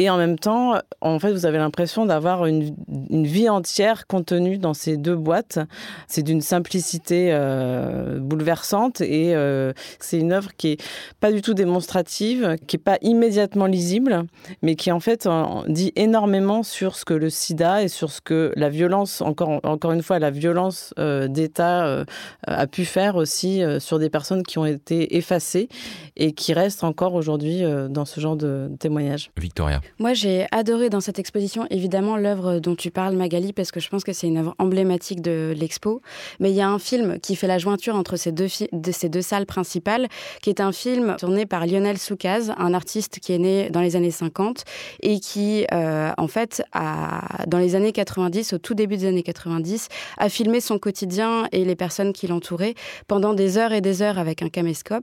et 0.00 0.10
en 0.10 0.16
même 0.16 0.40
temps, 0.40 0.74
en 1.02 1.18
fait, 1.20 1.30
vous 1.30 1.46
avez 1.46 1.58
l'impression 1.58 2.04
d'avoir 2.04 2.46
une, 2.46 2.74
vie 3.10 3.48
entière 3.48 4.08
contenue 4.08 4.58
dans 4.58 4.74
ces 4.74 4.96
deux 4.96 5.14
boîtes. 5.14 5.60
C'est 6.08 6.22
d'une 6.22 6.40
simplicité 6.40 7.28
euh, 7.30 8.18
bouleversante 8.18 9.02
et 9.02 9.36
euh, 9.36 9.72
c'est 10.00 10.18
une 10.18 10.32
œuvre 10.32 10.50
qui 10.56 10.72
est 10.72 10.82
pas 11.20 11.30
du 11.30 11.42
tout 11.42 11.54
démonstrative, 11.54 12.56
qui 12.66 12.74
est 12.74 12.80
pas 12.80 12.98
immédiatement 13.00 13.66
lisible, 13.66 14.24
mais 14.62 14.74
qui 14.74 14.90
en 14.90 14.98
fait 15.00 15.28
dit 15.68 15.92
énormément 15.94 16.64
sur 16.64 16.96
ce 16.96 17.04
que 17.04 17.14
le 17.14 17.30
SIDA 17.30 17.84
et 17.84 17.88
sur 17.88 18.10
ce 18.10 18.20
que 18.20 18.52
la 18.56 18.68
violence, 18.68 19.20
encore 19.20 19.60
encore 19.62 19.92
une 19.92 20.02
fois, 20.02 20.18
la 20.18 20.30
violence 20.30 20.92
euh, 20.98 21.28
d'État 21.28 22.04
a 22.46 22.66
pu 22.66 22.84
faire 22.84 23.14
aussi 23.14 23.62
sur 23.78 23.98
des 24.00 24.10
personnes 24.10 24.42
qui 24.42 24.58
ont 24.58 24.66
été 24.66 25.09
effacées 25.10 25.68
et 26.16 26.32
qui 26.32 26.52
restent 26.52 26.84
encore 26.84 27.14
aujourd'hui 27.14 27.62
dans 27.88 28.04
ce 28.04 28.20
genre 28.20 28.36
de 28.36 28.70
témoignages. 28.78 29.30
Victoria. 29.38 29.80
Moi, 29.98 30.14
j'ai 30.14 30.46
adoré 30.52 30.90
dans 30.90 31.00
cette 31.00 31.18
exposition, 31.18 31.66
évidemment, 31.70 32.16
l'œuvre 32.16 32.58
dont 32.58 32.74
tu 32.74 32.90
parles, 32.90 33.16
Magali, 33.16 33.52
parce 33.52 33.70
que 33.70 33.80
je 33.80 33.88
pense 33.88 34.04
que 34.04 34.12
c'est 34.12 34.26
une 34.26 34.38
œuvre 34.38 34.54
emblématique 34.58 35.20
de 35.20 35.54
l'expo. 35.56 36.02
Mais 36.38 36.50
il 36.50 36.56
y 36.56 36.60
a 36.60 36.68
un 36.68 36.78
film 36.78 37.18
qui 37.20 37.36
fait 37.36 37.46
la 37.46 37.58
jointure 37.58 37.94
entre 37.94 38.16
ces 38.16 38.32
deux, 38.32 38.48
de 38.72 38.92
ces 38.92 39.08
deux 39.08 39.22
salles 39.22 39.46
principales, 39.46 40.08
qui 40.42 40.50
est 40.50 40.60
un 40.60 40.72
film 40.72 41.16
tourné 41.18 41.46
par 41.46 41.66
Lionel 41.66 41.98
Soukaz, 41.98 42.52
un 42.56 42.74
artiste 42.74 43.20
qui 43.20 43.32
est 43.32 43.38
né 43.38 43.70
dans 43.70 43.80
les 43.80 43.96
années 43.96 44.10
50 44.10 44.64
et 45.02 45.20
qui, 45.20 45.66
euh, 45.72 46.10
en 46.16 46.28
fait, 46.28 46.62
a, 46.72 47.46
dans 47.46 47.58
les 47.58 47.74
années 47.74 47.92
90, 47.92 48.54
au 48.54 48.58
tout 48.58 48.74
début 48.74 48.96
des 48.96 49.06
années 49.06 49.22
90, 49.22 49.88
a 50.18 50.28
filmé 50.28 50.60
son 50.60 50.78
quotidien 50.78 51.46
et 51.52 51.64
les 51.64 51.76
personnes 51.76 52.12
qui 52.12 52.26
l'entouraient 52.26 52.74
pendant 53.06 53.34
des 53.34 53.58
heures 53.58 53.72
et 53.72 53.80
des 53.80 54.02
heures 54.02 54.18
avec 54.18 54.42
un 54.42 54.48
caméscope. 54.48 54.99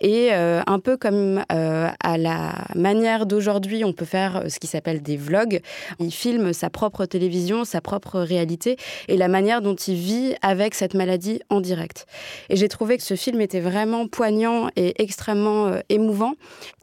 Et 0.00 0.28
euh, 0.32 0.62
un 0.66 0.78
peu 0.78 0.96
comme 0.96 1.44
euh, 1.52 1.88
à 2.02 2.18
la 2.18 2.54
manière 2.74 3.26
d'aujourd'hui, 3.26 3.84
on 3.84 3.92
peut 3.92 4.04
faire 4.04 4.44
ce 4.48 4.58
qui 4.58 4.66
s'appelle 4.66 5.02
des 5.02 5.16
vlogs. 5.16 5.60
Il 5.98 6.12
filme 6.12 6.52
sa 6.52 6.70
propre 6.70 7.04
télévision, 7.06 7.64
sa 7.64 7.80
propre 7.80 8.20
réalité 8.20 8.76
et 9.08 9.16
la 9.16 9.28
manière 9.28 9.60
dont 9.60 9.74
il 9.74 9.96
vit 9.96 10.34
avec 10.42 10.74
cette 10.74 10.94
maladie 10.94 11.40
en 11.50 11.60
direct. 11.60 12.06
Et 12.48 12.56
j'ai 12.56 12.68
trouvé 12.68 12.96
que 12.96 13.02
ce 13.02 13.14
film 13.14 13.40
était 13.40 13.60
vraiment 13.60 14.06
poignant 14.06 14.68
et 14.76 15.02
extrêmement 15.02 15.72
émouvant 15.88 16.34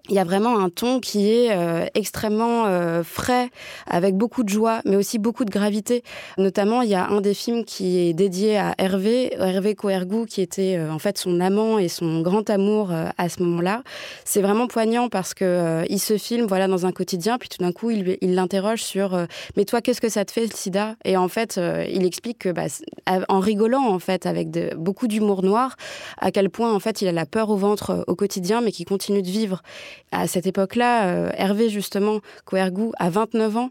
il 0.10 0.16
y 0.16 0.20
a 0.20 0.24
vraiment 0.24 0.60
un 0.60 0.70
ton 0.70 1.00
qui 1.00 1.32
est 1.32 1.52
euh, 1.52 1.86
extrêmement 1.94 2.66
euh, 2.68 3.04
frais, 3.04 3.50
avec 3.88 4.16
beaucoup 4.16 4.44
de 4.44 4.50
joie, 4.50 4.82
mais 4.86 4.96
aussi 4.96 5.18
beaucoup 5.18 5.46
de 5.46 5.50
gravité. 5.50 6.04
Notamment, 6.38 6.82
il 6.82 6.90
y 6.90 6.96
a 6.96 7.08
un 7.08 7.22
des 7.22 7.34
films 7.34 7.66
qui 7.66 7.98
est 8.00 8.14
dédié 8.14 8.58
à 8.58 8.76
Hervé, 8.78 9.34
Hervé 9.40 9.74
Coergou, 9.76 10.26
qui 10.26 10.42
était 10.42 10.78
euh, 10.78 10.92
en 10.92 11.00
fait 11.00 11.18
son 11.18 11.40
amant 11.40 11.80
et 11.80 11.88
son 11.88 12.22
grand 12.22 12.50
amour 12.56 12.92
à 12.92 13.30
ce 13.30 13.42
moment-là. 13.44 13.84
C'est 14.24 14.42
vraiment 14.42 14.68
poignant 14.68 15.10
parce 15.10 15.34
que 15.34 15.84
il 15.90 16.00
se 16.00 16.18
filme 16.18 16.46
voilà 16.46 16.68
dans 16.68 16.86
un 16.86 16.92
quotidien, 16.92 17.38
puis 17.38 17.50
tout 17.50 17.60
d'un 17.60 17.72
coup, 17.72 17.92
il 17.92 18.36
l'interroge 18.36 18.82
sur 18.82 19.28
mais 19.56 19.66
toi, 19.66 19.82
qu'est-ce 19.82 20.02
que 20.02 20.10
ça 20.10 20.26
te 20.26 20.32
fait 20.32 20.46
le 20.46 20.52
SIDA? 20.52 20.96
Et 21.06 21.18
en 21.18 21.28
fait, 21.28 21.60
il 21.90 22.06
explique 22.06 22.40
que 22.40 22.50
bah, 22.50 22.66
en 23.30 23.40
rigolant 23.40 23.88
en 23.88 24.00
fait 24.00 24.26
avec 24.26 24.50
beaucoup 24.76 25.08
d'humour 25.08 25.44
noir, 25.44 25.76
à 26.18 26.32
quel 26.32 26.50
point 26.50 26.74
en 26.74 26.80
fait 26.80 27.02
il 27.02 27.08
a 27.08 27.12
la 27.12 27.26
peur 27.26 27.50
au 27.50 27.58
ventre 27.58 28.04
au 28.08 28.16
quotidien, 28.16 28.62
mais 28.62 28.72
qui 28.72 28.86
continue 28.86 29.22
de 29.22 29.30
vivre. 29.30 29.62
À 30.12 30.28
cette 30.28 30.48
époque-là, 30.48 31.08
euh, 31.08 31.32
Hervé, 31.36 31.70
justement, 31.70 32.20
Coergou, 32.46 32.94
a 32.98 33.10
29 33.10 33.58
ans. 33.58 33.70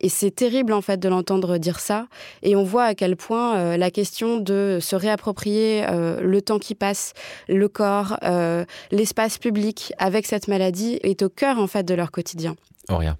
Et 0.00 0.08
c'est 0.08 0.30
terrible, 0.30 0.72
en 0.72 0.82
fait, 0.82 0.98
de 0.98 1.08
l'entendre 1.08 1.58
dire 1.58 1.80
ça. 1.80 2.06
Et 2.42 2.54
on 2.56 2.64
voit 2.64 2.84
à 2.84 2.94
quel 2.94 3.16
point 3.16 3.56
euh, 3.56 3.76
la 3.76 3.90
question 3.90 4.38
de 4.38 4.78
se 4.80 4.94
réapproprier 4.94 5.84
euh, 5.88 6.20
le 6.20 6.42
temps 6.42 6.58
qui 6.58 6.74
passe, 6.74 7.14
le 7.48 7.68
corps, 7.68 8.18
l'espace 8.90 9.38
public 9.38 9.92
avec 9.98 10.26
cette 10.26 10.48
maladie 10.48 10.98
est 11.02 11.22
au 11.22 11.28
cœur, 11.28 11.58
en 11.58 11.66
fait, 11.66 11.84
de 11.84 11.94
leur 11.94 12.10
quotidien. 12.10 12.56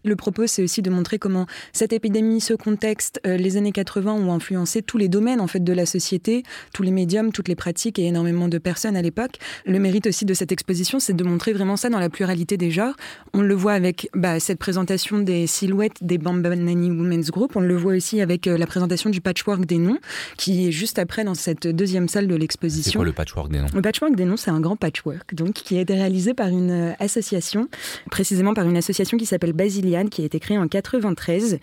Le 0.04 0.16
propos, 0.16 0.46
c'est 0.46 0.62
aussi 0.62 0.82
de 0.82 0.90
montrer 0.90 1.18
comment 1.18 1.46
cette 1.72 1.92
épidémie, 1.92 2.40
ce 2.40 2.54
contexte, 2.54 3.20
euh, 3.26 3.36
les 3.36 3.56
années 3.56 3.72
80 3.72 4.12
ont 4.12 4.32
influencé 4.32 4.82
tous 4.82 4.98
les 4.98 5.08
domaines 5.08 5.40
en 5.40 5.46
fait 5.46 5.62
de 5.62 5.72
la 5.72 5.86
société, 5.86 6.42
tous 6.72 6.82
les 6.82 6.90
médiums, 6.90 7.32
toutes 7.32 7.48
les 7.48 7.54
pratiques 7.54 7.98
et 7.98 8.06
énormément 8.06 8.48
de 8.48 8.58
personnes 8.58 8.96
à 8.96 9.02
l'époque. 9.02 9.38
Le 9.64 9.78
mérite 9.78 10.06
aussi 10.06 10.24
de 10.24 10.34
cette 10.34 10.52
exposition, 10.52 10.98
c'est 10.98 11.14
de 11.14 11.24
montrer 11.24 11.52
vraiment 11.52 11.76
ça 11.76 11.90
dans 11.90 11.98
la 11.98 12.08
pluralité 12.10 12.56
des 12.56 12.70
genres. 12.70 12.94
On 13.32 13.42
le 13.42 13.54
voit 13.54 13.72
avec 13.72 14.08
bah, 14.14 14.40
cette 14.40 14.58
présentation 14.58 15.18
des 15.18 15.46
silhouettes 15.46 16.02
des 16.02 16.18
Bambanani 16.18 16.90
Women's 16.90 17.30
Group. 17.30 17.56
On 17.56 17.60
le 17.60 17.76
voit 17.76 17.94
aussi 17.94 18.20
avec 18.20 18.46
euh, 18.46 18.56
la 18.56 18.66
présentation 18.66 19.10
du 19.10 19.20
patchwork 19.20 19.64
des 19.66 19.78
noms, 19.78 19.98
qui 20.36 20.68
est 20.68 20.72
juste 20.72 20.98
après 20.98 21.24
dans 21.24 21.34
cette 21.34 21.66
deuxième 21.66 22.08
salle 22.08 22.28
de 22.28 22.36
l'exposition. 22.36 22.92
C'est 22.92 22.96
quoi 22.98 23.04
le 23.04 23.12
patchwork 23.12 23.50
des 23.50 23.58
noms? 23.58 23.68
Le 23.74 23.82
patchwork 23.82 24.14
des 24.14 24.24
noms, 24.24 24.36
c'est 24.36 24.50
un 24.50 24.60
grand 24.60 24.76
patchwork, 24.76 25.34
donc 25.34 25.54
qui 25.54 25.76
a 25.76 25.80
été 25.80 25.94
réalisé 25.94 26.34
par 26.34 26.48
une 26.48 26.70
euh, 26.70 26.92
association, 26.98 27.68
précisément 28.10 28.54
par 28.54 28.66
une 28.66 28.76
association 28.76 29.18
qui 29.18 29.26
s'appelle 29.26 29.52
Basiliane 29.56 30.08
qui 30.08 30.22
a 30.22 30.24
été 30.24 30.38
créée 30.38 30.58
en 30.58 30.68
93 30.68 31.58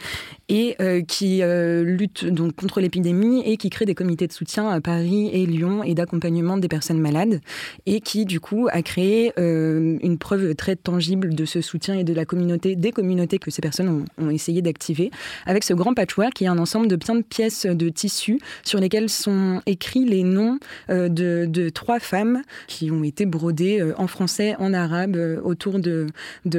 et 0.49 0.75
euh, 0.81 1.01
qui 1.01 1.41
euh, 1.41 1.83
lutte 1.83 2.25
donc 2.25 2.55
contre 2.55 2.81
l'épidémie 2.81 3.41
et 3.45 3.57
qui 3.57 3.69
crée 3.69 3.85
des 3.85 3.95
comités 3.95 4.27
de 4.27 4.33
soutien 4.33 4.67
à 4.67 4.81
Paris 4.81 5.29
et 5.31 5.45
Lyon 5.45 5.83
et 5.83 5.93
d'accompagnement 5.93 6.57
des 6.57 6.67
personnes 6.67 6.99
malades 6.99 7.39
et 7.85 8.01
qui 8.01 8.25
du 8.25 8.39
coup 8.39 8.67
a 8.71 8.81
créé 8.81 9.31
euh, 9.39 9.97
une 10.01 10.17
preuve 10.17 10.55
très 10.55 10.75
tangible 10.75 11.33
de 11.33 11.45
ce 11.45 11.61
soutien 11.61 11.95
et 11.95 12.03
de 12.03 12.13
la 12.13 12.25
communauté, 12.25 12.75
des 12.75 12.91
communautés 12.91 13.39
que 13.39 13.51
ces 13.51 13.61
personnes 13.61 14.05
ont, 14.17 14.29
essayé 14.29 14.61
d'activer 14.61 15.11
avec 15.45 15.63
ce 15.63 15.73
grand 15.73 15.93
patchwork 15.93 16.33
qui 16.33 16.45
est 16.45 16.47
un 16.47 16.57
ensemble 16.57 16.87
de 16.87 16.95
plein 16.95 17.15
de 17.15 17.21
pièces 17.21 17.65
de 17.65 17.89
tissus 17.89 18.39
sur 18.63 18.79
lesquelles 18.79 19.09
sont 19.09 19.61
écrits 19.65 20.05
les 20.05 20.23
noms 20.23 20.57
de, 20.89 21.69
trois 21.69 21.99
femmes 21.99 22.41
qui 22.67 22.89
ont 22.89 23.03
été 23.03 23.25
brodées 23.25 23.83
en 23.97 24.07
français, 24.07 24.55
en 24.57 24.73
arabe 24.73 25.17
autour 25.43 25.79
de 25.79 26.07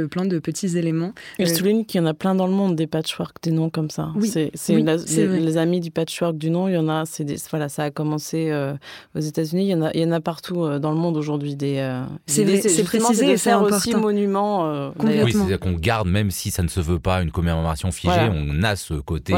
plein 0.07 0.27
de 0.27 0.39
petits 0.39 0.79
éléments 0.79 1.15
je 1.39 1.45
souligne 1.47 1.85
qu'il 1.85 2.01
y 2.01 2.05
en 2.05 2.07
a 2.07 2.15
plein 2.15 2.35
dans 2.35 2.47
le 2.47 2.53
monde 2.53 2.77
des 2.77 2.87
patchwork, 2.87 3.37
des 3.43 3.51
noms 3.51 3.71
comme 3.71 3.91
ça. 3.91 4.13
Oui, 4.17 4.29
c'est 4.29 4.51
les, 4.69 5.57
amis 5.57 5.81
du 5.81 5.91
patchwork 5.91 6.37
du 6.37 6.51
nom. 6.51 6.69
Il 6.69 6.75
y 6.75 6.77
en 6.77 6.89
a. 6.89 7.05
C'est 7.07 7.25
voilà, 7.51 7.69
ça 7.69 7.85
a 7.85 7.91
commencé 7.91 8.51
euh, 8.51 8.75
aux 9.15 9.21
États-Unis. 9.21 9.65
Il 9.65 9.69
y 9.69 9.75
en 9.75 9.83
a, 9.83 9.91
il 9.95 10.01
y 10.01 10.05
en 10.05 10.13
a 10.13 10.21
partout 10.21 10.65
euh, 10.65 10.79
dans 10.79 10.91
le 10.91 10.99
monde 10.99 11.17
aujourd'hui 11.17 11.57
des. 11.57 11.79
Euh, 11.79 12.05
c'est 12.27 12.45
précisé, 12.85 13.37
c'est 13.37 13.51
faire 13.51 13.63
aussi 13.63 13.95
monument. 13.95 14.91
oui, 14.99 15.33
c'est-à-dire 15.33 15.61
qu'on 15.61 15.73
garde 15.73 16.09
même 16.09 16.31
si 16.31 16.51
ça 16.51 16.63
ne 16.63 16.69
se 16.69 16.81
veut 16.81 16.99
pas 16.99 17.23
une 17.23 17.31
commémoration 17.31 17.91
figée, 17.91 18.31
on 18.33 18.63
a 18.63 18.77
ce 18.77 18.95
côté, 18.95 19.35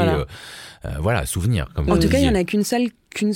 voilà, 0.99 1.25
souvenir. 1.25 1.67
Comme 1.75 1.91
en 1.91 1.97
tout 1.97 2.09
cas, 2.09 2.19
il 2.19 2.25
y 2.25 2.29
en 2.29 2.35
a 2.35 2.43
qu'une 2.43 2.63
seule 2.63 2.89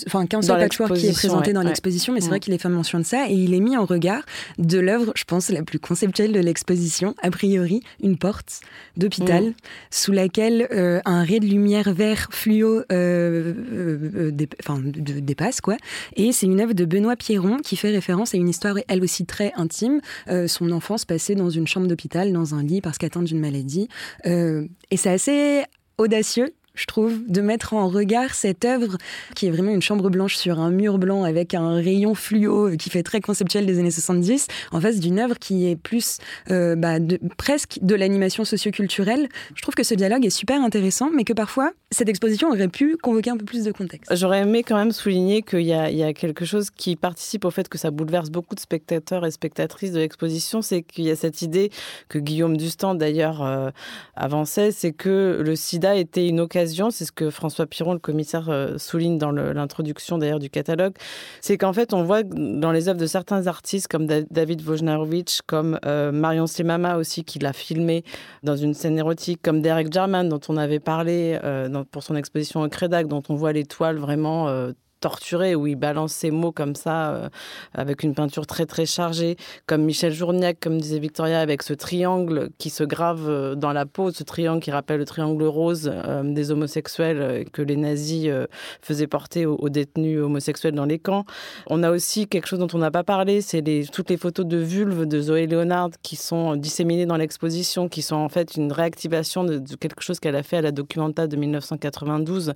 enfin 0.07 0.25
qu'un 0.25 0.41
seul 0.41 0.59
patchwork 0.59 0.93
qui 0.93 1.07
est 1.07 1.13
présenté 1.13 1.53
dans 1.53 1.61
l'exposition, 1.61 2.13
mais 2.13 2.21
c'est 2.21 2.29
vrai 2.29 2.39
qu'il 2.39 2.53
est 2.53 2.57
fait 2.57 2.69
mention 2.69 3.00
de 3.00 3.03
ça 3.03 3.29
et 3.29 3.33
il 3.33 3.53
est 3.53 3.59
mis 3.59 3.77
en 3.77 3.85
regard 3.85 4.23
de 4.57 4.79
l'œuvre, 4.79 5.11
je 5.15 5.23
pense, 5.23 5.50
la 5.50 5.63
plus 5.63 5.79
conceptuelle 5.79 6.31
de 6.31 6.39
l'exposition, 6.39 7.15
a 7.21 7.29
priori, 7.29 7.81
une 8.01 8.17
porte 8.17 8.61
d'hôpital 8.97 9.45
mm. 9.45 9.53
sous 9.89 10.11
laquelle 10.11 10.67
euh, 10.71 11.00
un 11.05 11.23
ray 11.23 11.39
de 11.39 11.45
lumière 11.45 11.93
vert 11.93 12.27
fluo 12.31 12.81
euh, 12.91 13.53
euh, 13.71 14.31
dépasse, 14.31 15.61
quoi. 15.61 15.77
Et 16.15 16.31
c'est 16.31 16.45
une 16.45 16.59
œuvre 16.59 16.73
de 16.73 16.85
Benoît 16.85 17.15
Pierron 17.15 17.57
qui 17.57 17.75
fait 17.75 17.91
référence 17.91 18.33
à 18.33 18.38
une 18.38 18.50
histoire, 18.50 18.75
elle 18.88 19.03
aussi 19.03 19.25
très 19.25 19.51
intime, 19.55 20.01
son 20.47 20.71
enfance 20.71 21.05
passée 21.05 21.35
dans 21.35 21.50
une 21.50 21.67
chambre 21.67 21.88
d'hôpital, 21.88 22.31
dans 22.31 22.55
un 22.55 22.63
lit 22.63 22.81
parce 22.81 22.97
qu'atteinte 22.97 23.25
d'une 23.25 23.39
maladie. 23.39 23.88
et 24.25 24.97
c'est 24.97 25.09
assez 25.09 25.63
audacieux 25.97 26.53
je 26.74 26.86
trouve, 26.86 27.20
de 27.28 27.42
mettre 27.42 27.74
en 27.74 27.88
regard 27.88 28.34
cette 28.34 28.66
œuvre 28.66 28.98
qui 29.36 29.48
est 29.48 29.51
vraiment 29.51 29.72
une 29.72 29.82
chambre 29.82 30.10
blanche 30.10 30.36
sur 30.36 30.60
un 30.60 30.72
mur 30.72 30.98
blanc 30.98 31.24
avec 31.24 31.54
un 31.54 31.75
rayon 31.75 32.16
fluo 32.16 32.75
qui 32.78 32.90
fait 32.90 33.04
très 33.04 33.20
conceptuel 33.20 33.66
des 33.66 33.80
années 33.80 33.92
70, 33.92 34.48
en 34.72 34.80
face 34.80 35.00
d'une 35.00 35.20
œuvre 35.20 35.38
qui 35.38 35.68
est 35.68 35.75
plus 35.75 36.20
euh, 36.50 36.75
bah, 36.75 36.96
presque 37.38 37.80
de 37.82 37.96
l'animation 37.96 38.46
socioculturelle. 38.46 39.28
Je 39.56 39.62
trouve 39.62 39.75
que 39.75 39.84
ce 39.84 39.94
dialogue 39.94 40.25
est 40.25 40.30
super 40.30 40.62
intéressant, 40.62 41.10
mais 41.13 41.24
que 41.24 41.34
parfois, 41.34 41.72
cette 41.92 42.08
exposition 42.08 42.50
aurait 42.50 42.70
pu 42.70 42.98
convoquer 42.98 43.32
un 43.32 43.38
peu 43.38 43.46
plus 43.46 43.63
de 43.63 43.72
contexte. 43.72 44.16
J'aurais 44.16 44.40
aimé 44.40 44.63
quand 44.63 44.78
même 44.78 44.92
souligner 44.92 45.42
qu'il 45.42 45.62
y, 45.62 45.66
y, 45.66 46.04
a 46.04 46.13
quelque 46.13 46.46
chose 46.46 46.70
qui 46.70 46.96
participe 46.96 47.46
au 47.46 47.51
fait 47.51 47.68
que 47.68 47.78
ça 47.78 47.92
bouleverse 47.92 48.30
beaucoup 48.30 48.56
de 48.56 48.60
spectateurs 48.60 49.25
et 49.25 49.32
spectatrices 49.32 49.92
de 49.92 50.00
l'exposition, 50.00 50.62
c'est 50.62 50.84
qu'il 50.84 51.04
y 51.04 51.12
a 51.12 51.16
cette 51.16 51.42
idée 51.42 51.70
que 52.08 52.18
Guillaume 52.18 52.56
Dustan 52.56 52.96
d'ailleurs 52.96 53.44
euh, 53.44 53.70
avançait, 54.16 54.72
c'est 54.72 54.94
que 54.94 55.42
le 55.44 55.56
sida 55.56 55.96
était 55.96 56.28
une 56.28 56.40
occasion 56.40 56.61
c'est 56.91 57.06
ce 57.06 57.12
que 57.12 57.30
François 57.30 57.65
Piron, 57.65 57.94
le 57.94 58.00
commissaire, 58.00 58.50
euh, 58.50 58.77
souligne 58.77 59.18
dans 59.18 59.32
l'introduction 59.32 60.18
d'ailleurs 60.18 60.39
du 60.39 60.50
catalogue, 60.50 60.94
c'est 61.41 61.58
qu'en 61.58 61.74
fait 61.74 61.94
on 61.94 62.03
voit 62.03 62.24
dans 62.24 62.72
les 62.72 62.89
œuvres 62.89 63.00
de 63.00 63.06
certains 63.06 63.48
artistes 63.48 63.88
comme 63.88 64.08
David 64.08 64.68
Wojnarowicz, 64.68 65.41
comme 65.46 65.80
euh, 65.86 66.12
Marion 66.12 66.48
Semama 66.48 66.98
aussi 66.98 67.24
qui 67.24 67.39
l'a 67.39 67.53
filmé 67.53 68.03
dans 68.44 68.56
une 68.56 68.74
scène 68.74 68.98
érotique, 68.98 69.41
comme 69.41 69.62
Derek 69.62 69.91
Jarman 69.91 70.27
dont 70.30 70.41
on 70.48 70.58
avait 70.58 70.80
parlé 70.80 71.39
euh, 71.44 71.84
pour 71.91 72.03
son 72.03 72.15
exposition 72.15 72.62
au 72.62 72.70
Crédac, 72.70 73.08
dont 73.08 73.24
on 73.30 73.36
voit 73.36 73.53
l'étoile 73.53 73.98
vraiment 73.98 74.48
torturé, 75.01 75.55
où 75.55 75.67
il 75.67 75.75
balance 75.75 76.13
ses 76.13 76.31
mots 76.31 76.51
comme 76.51 76.75
ça, 76.75 77.12
euh, 77.12 77.29
avec 77.74 78.03
une 78.03 78.13
peinture 78.13 78.48
très 78.48 78.65
très 78.65 78.86
chargée, 78.86 79.36
comme 79.65 79.84
Michel 79.84 80.13
Journiac, 80.13 80.60
comme 80.60 80.79
disait 80.79 81.00
Victoria, 81.00 81.41
avec 81.41 81.63
ce 81.63 81.74
triangle 81.74 82.50
qui 82.58 82.70
se 82.70 82.84
grave 82.84 83.27
euh, 83.27 83.55
dans 83.55 83.74
la 83.74 83.86
peau, 83.86 84.12
ce 84.12 84.24
triangle 84.24 84.62
qui 84.62 84.72
rappelle 84.72 85.00
le 85.00 85.05
triangle 85.05 85.43
rose 85.43 85.91
euh, 85.93 86.24
des 86.24 86.51
homosexuels 86.51 87.46
que 87.51 87.62
les 87.62 87.75
nazis 87.75 88.31
faisaient 88.81 89.08
porter 89.08 89.46
aux, 89.46 89.70
détenus 89.70 90.22
homosexuels 90.22 90.75
dans 90.75 90.86
les 90.86 91.00
camps. 91.00 91.25
On 91.67 91.81
a 91.84 91.91
aussi 91.91 92.27
quelque 92.27 92.48
chose 92.48 92.60
dont 92.60 92.67
on 92.74 92.77
n'a 92.77 92.91
pas 92.91 93.03
parlé, 93.03 93.41
c'est 93.41 93.62
les, 93.62 93.86
toutes 93.88 94.10
les 94.10 94.17
photos 94.17 94.46
de 94.46 94.58
vulve 94.58 95.05
de 95.05 95.20
Zoé 95.20 95.48
Leonard 95.48 95.89
qui 96.03 96.15
sont 96.15 96.55
disséminées 96.55 97.08
dans 97.08 97.17
l'exposition, 97.17 97.89
qui 97.89 98.01
sont 98.01 98.15
en 98.15 98.29
fait 98.29 98.55
une 98.55 98.72
réactivation 98.72 99.43
de, 99.43 99.58
de 99.58 99.75
quelque 99.75 100.01
chose 100.01 100.20
qu'elle 100.20 100.36
a 100.36 100.43
fait 100.43 100.58
à 100.58 100.62
la 100.62 100.72
Documenta 100.72 101.27
de 101.27 101.36
1992, 101.36 102.53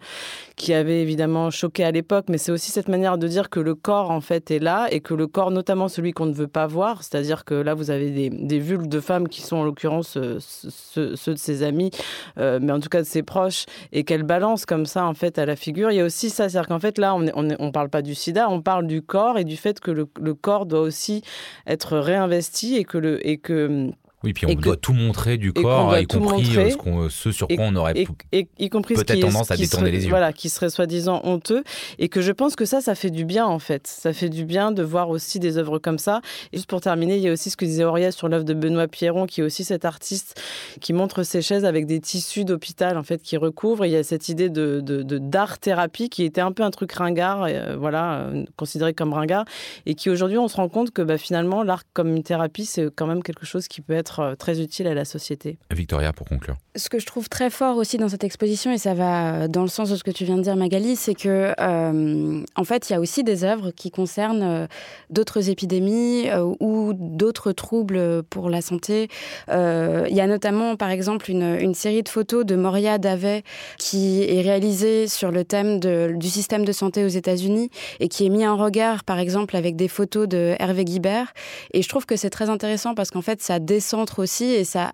qui 0.55 0.73
avait 0.73 1.01
évidemment 1.01 1.49
choqué 1.49 1.83
à 1.83 1.91
l'époque, 1.91 2.25
c'est 2.37 2.51
aussi 2.51 2.71
cette 2.71 2.87
manière 2.87 3.17
de 3.17 3.27
dire 3.27 3.49
que 3.49 3.59
le 3.59 3.75
corps 3.75 4.11
en 4.11 4.21
fait 4.21 4.51
est 4.51 4.59
là 4.59 4.87
et 4.91 4.99
que 4.99 5.13
le 5.13 5.27
corps, 5.27 5.51
notamment 5.51 5.87
celui 5.87 6.11
qu'on 6.11 6.25
ne 6.25 6.33
veut 6.33 6.47
pas 6.47 6.67
voir, 6.67 7.03
c'est-à-dire 7.03 7.45
que 7.45 7.53
là 7.53 7.73
vous 7.73 7.91
avez 7.91 8.29
des, 8.29 8.59
vulves 8.59 8.87
de 8.87 8.99
femmes 8.99 9.27
qui 9.27 9.41
sont 9.41 9.57
en 9.57 9.63
l'occurrence 9.63 10.17
euh, 10.17 10.37
ceux, 10.39 11.33
de 11.33 11.37
ses 11.37 11.63
amis, 11.63 11.91
euh, 12.37 12.59
mais 12.61 12.71
en 12.71 12.79
tout 12.79 12.89
cas 12.89 13.01
de 13.01 13.07
ses 13.07 13.23
proches, 13.23 13.65
et 13.91 14.03
qu'elle 14.03 14.23
balance 14.23 14.65
comme 14.65 14.85
ça 14.85 15.05
en 15.05 15.13
fait 15.13 15.37
à 15.37 15.45
la 15.45 15.55
figure. 15.55 15.91
Il 15.91 15.97
y 15.97 16.01
a 16.01 16.05
aussi 16.05 16.29
ça, 16.29 16.49
c'est-à-dire 16.49 16.67
qu'en 16.67 16.79
fait 16.79 16.97
là 16.97 17.15
on 17.15 17.21
ne 17.21 17.71
parle 17.71 17.89
pas 17.89 18.01
du 18.01 18.15
sida, 18.15 18.49
on 18.49 18.61
parle 18.61 18.87
du 18.87 19.01
corps 19.01 19.37
et 19.37 19.43
du 19.43 19.57
fait 19.57 19.79
que 19.79 19.91
le, 19.91 20.07
le 20.19 20.33
corps 20.33 20.65
doit 20.65 20.81
aussi 20.81 21.21
être 21.67 21.97
réinvesti 21.97 22.75
et 22.75 22.83
que 22.83 22.97
le 22.97 23.25
et 23.27 23.37
que 23.37 23.91
oui, 24.25 24.33
puis 24.33 24.47
on 24.47 24.53
doit 24.55 24.75
tout 24.75 24.93
montrer 24.93 25.37
du 25.37 25.53
corps, 25.53 25.95
y 25.97 26.07
compris 26.07 26.57
euh, 26.57 26.69
ce, 26.71 27.09
ce, 27.09 27.31
sur 27.31 27.47
quoi 27.47 27.65
on 27.65 27.75
aurait 27.75 27.93
peut-être 27.93 29.19
tendance 29.19 29.51
à 29.51 29.55
détourner 29.55 29.91
les 29.91 30.05
yeux. 30.05 30.09
Voilà, 30.09 30.33
qui 30.33 30.49
serait 30.49 30.71
soi-disant 30.71 31.21
honteux. 31.23 31.63
Et 31.99 32.09
que 32.09 32.21
je 32.21 32.31
pense 32.31 32.55
que 32.55 32.65
ça, 32.65 32.81
ça 32.81 32.95
fait 32.95 33.11
du 33.11 33.23
bien, 33.23 33.45
en 33.45 33.59
fait. 33.59 33.85
Ça 33.85 34.13
fait 34.13 34.29
du 34.29 34.43
bien 34.43 34.71
de 34.71 34.81
voir 34.81 35.09
aussi 35.09 35.39
des 35.39 35.57
œuvres 35.57 35.77
comme 35.77 35.99
ça. 35.99 36.21
Et 36.51 36.57
juste 36.57 36.69
pour 36.69 36.81
terminer, 36.81 37.17
il 37.17 37.21
y 37.21 37.29
a 37.29 37.31
aussi 37.31 37.51
ce 37.51 37.57
que 37.57 37.65
disait 37.65 37.83
Auréa 37.83 38.11
sur 38.11 38.27
l'œuvre 38.27 38.45
de 38.45 38.55
Benoît 38.55 38.87
Pierron, 38.87 39.27
qui 39.27 39.41
est 39.41 39.43
aussi 39.43 39.63
cet 39.63 39.85
artiste 39.85 40.41
qui 40.81 40.91
montre 40.93 41.21
ses 41.21 41.43
chaises 41.43 41.65
avec 41.65 41.85
des 41.85 41.99
tissus 41.99 42.45
d'hôpital, 42.45 42.97
en 42.97 43.03
fait, 43.03 43.21
qui 43.21 43.37
recouvrent. 43.37 43.85
il 43.85 43.91
y 43.91 43.95
a 43.95 44.03
cette 44.03 44.27
idée 44.29 44.49
de, 44.49 44.81
d'art-thérapie 44.81 46.09
qui 46.09 46.23
était 46.23 46.41
un 46.41 46.51
peu 46.51 46.63
un 46.63 46.71
truc 46.71 46.91
ringard, 46.93 47.43
euh, 47.43 47.75
voilà, 47.77 48.21
euh, 48.21 48.43
considéré 48.57 48.95
comme 48.95 49.13
ringard. 49.13 49.45
Et 49.85 49.93
qui 49.93 50.09
aujourd'hui, 50.09 50.39
on 50.39 50.47
se 50.47 50.55
rend 50.55 50.69
compte 50.69 50.89
que 50.89 51.03
bah, 51.03 51.19
finalement, 51.19 51.61
l'art 51.61 51.83
comme 51.93 52.15
une 52.15 52.23
thérapie, 52.23 52.65
c'est 52.65 52.89
quand 52.95 53.05
même 53.05 53.21
quelque 53.21 53.45
chose 53.45 53.67
qui 53.67 53.81
peut 53.81 53.93
être 53.93 54.14
euh, 54.19 54.35
très 54.35 54.61
utile 54.61 54.87
à 54.87 54.93
la 54.93 55.05
société. 55.05 55.57
Victoria, 55.71 56.13
pour 56.13 56.27
conclure. 56.27 56.55
Ce 56.75 56.89
que 56.89 56.99
je 56.99 57.05
trouve 57.05 57.29
très 57.29 57.49
fort 57.49 57.77
aussi 57.77 57.97
dans 57.97 58.09
cette 58.09 58.23
exposition, 58.23 58.71
et 58.71 58.77
ça 58.77 58.93
va 58.93 59.33
euh, 59.33 59.47
dans 59.47 59.61
le 59.61 59.67
sens 59.67 59.89
de 59.89 59.95
ce 59.95 60.03
que 60.03 60.11
tu 60.11 60.25
viens 60.25 60.37
de 60.37 60.41
dire, 60.41 60.55
Magali, 60.55 60.95
c'est 60.95 61.15
que 61.15 61.53
euh, 61.59 62.43
en 62.55 62.63
fait, 62.63 62.89
il 62.89 62.93
y 62.93 62.95
a 62.95 62.99
aussi 62.99 63.23
des 63.23 63.43
œuvres 63.43 63.71
qui 63.71 63.91
concernent 63.91 64.67
d'autres 65.09 65.49
épidémies 65.49 66.25
ou 66.59 66.93
d'autres 66.95 67.51
troubles 67.51 68.23
pour 68.23 68.49
la 68.49 68.61
santé. 68.61 69.09
il 69.49 70.15
y 70.15 70.21
a 70.21 70.27
notamment, 70.27 70.75
par 70.75 70.89
exemple, 70.89 71.29
une, 71.29 71.57
une 71.59 71.73
série 71.73 72.03
de 72.03 72.09
photos 72.09 72.45
de 72.45 72.55
Moria 72.55 72.97
Davet 72.97 73.43
qui 73.77 74.23
est 74.23 74.41
réalisée 74.41 75.07
sur 75.07 75.31
le 75.31 75.43
thème 75.43 75.79
de, 75.79 76.13
du 76.15 76.29
système 76.29 76.65
de 76.65 76.71
santé 76.71 77.03
aux 77.03 77.09
États-Unis 77.09 77.69
et 77.99 78.07
qui 78.07 78.25
est 78.25 78.29
mis 78.29 78.45
en 78.45 78.57
regard, 78.57 79.03
par 79.03 79.19
exemple, 79.19 79.55
avec 79.55 79.75
des 79.75 79.87
photos 79.87 80.27
de 80.27 80.55
Hervé 80.59 80.85
Guibert. 80.85 81.33
Et 81.73 81.81
je 81.81 81.89
trouve 81.89 82.05
que 82.05 82.15
c'est 82.15 82.29
très 82.29 82.49
intéressant 82.49 82.95
parce 82.95 83.11
qu'en 83.11 83.21
fait, 83.21 83.41
ça 83.41 83.59
descend 83.59 84.04
aussi 84.19 84.45
et 84.45 84.63
ça 84.63 84.93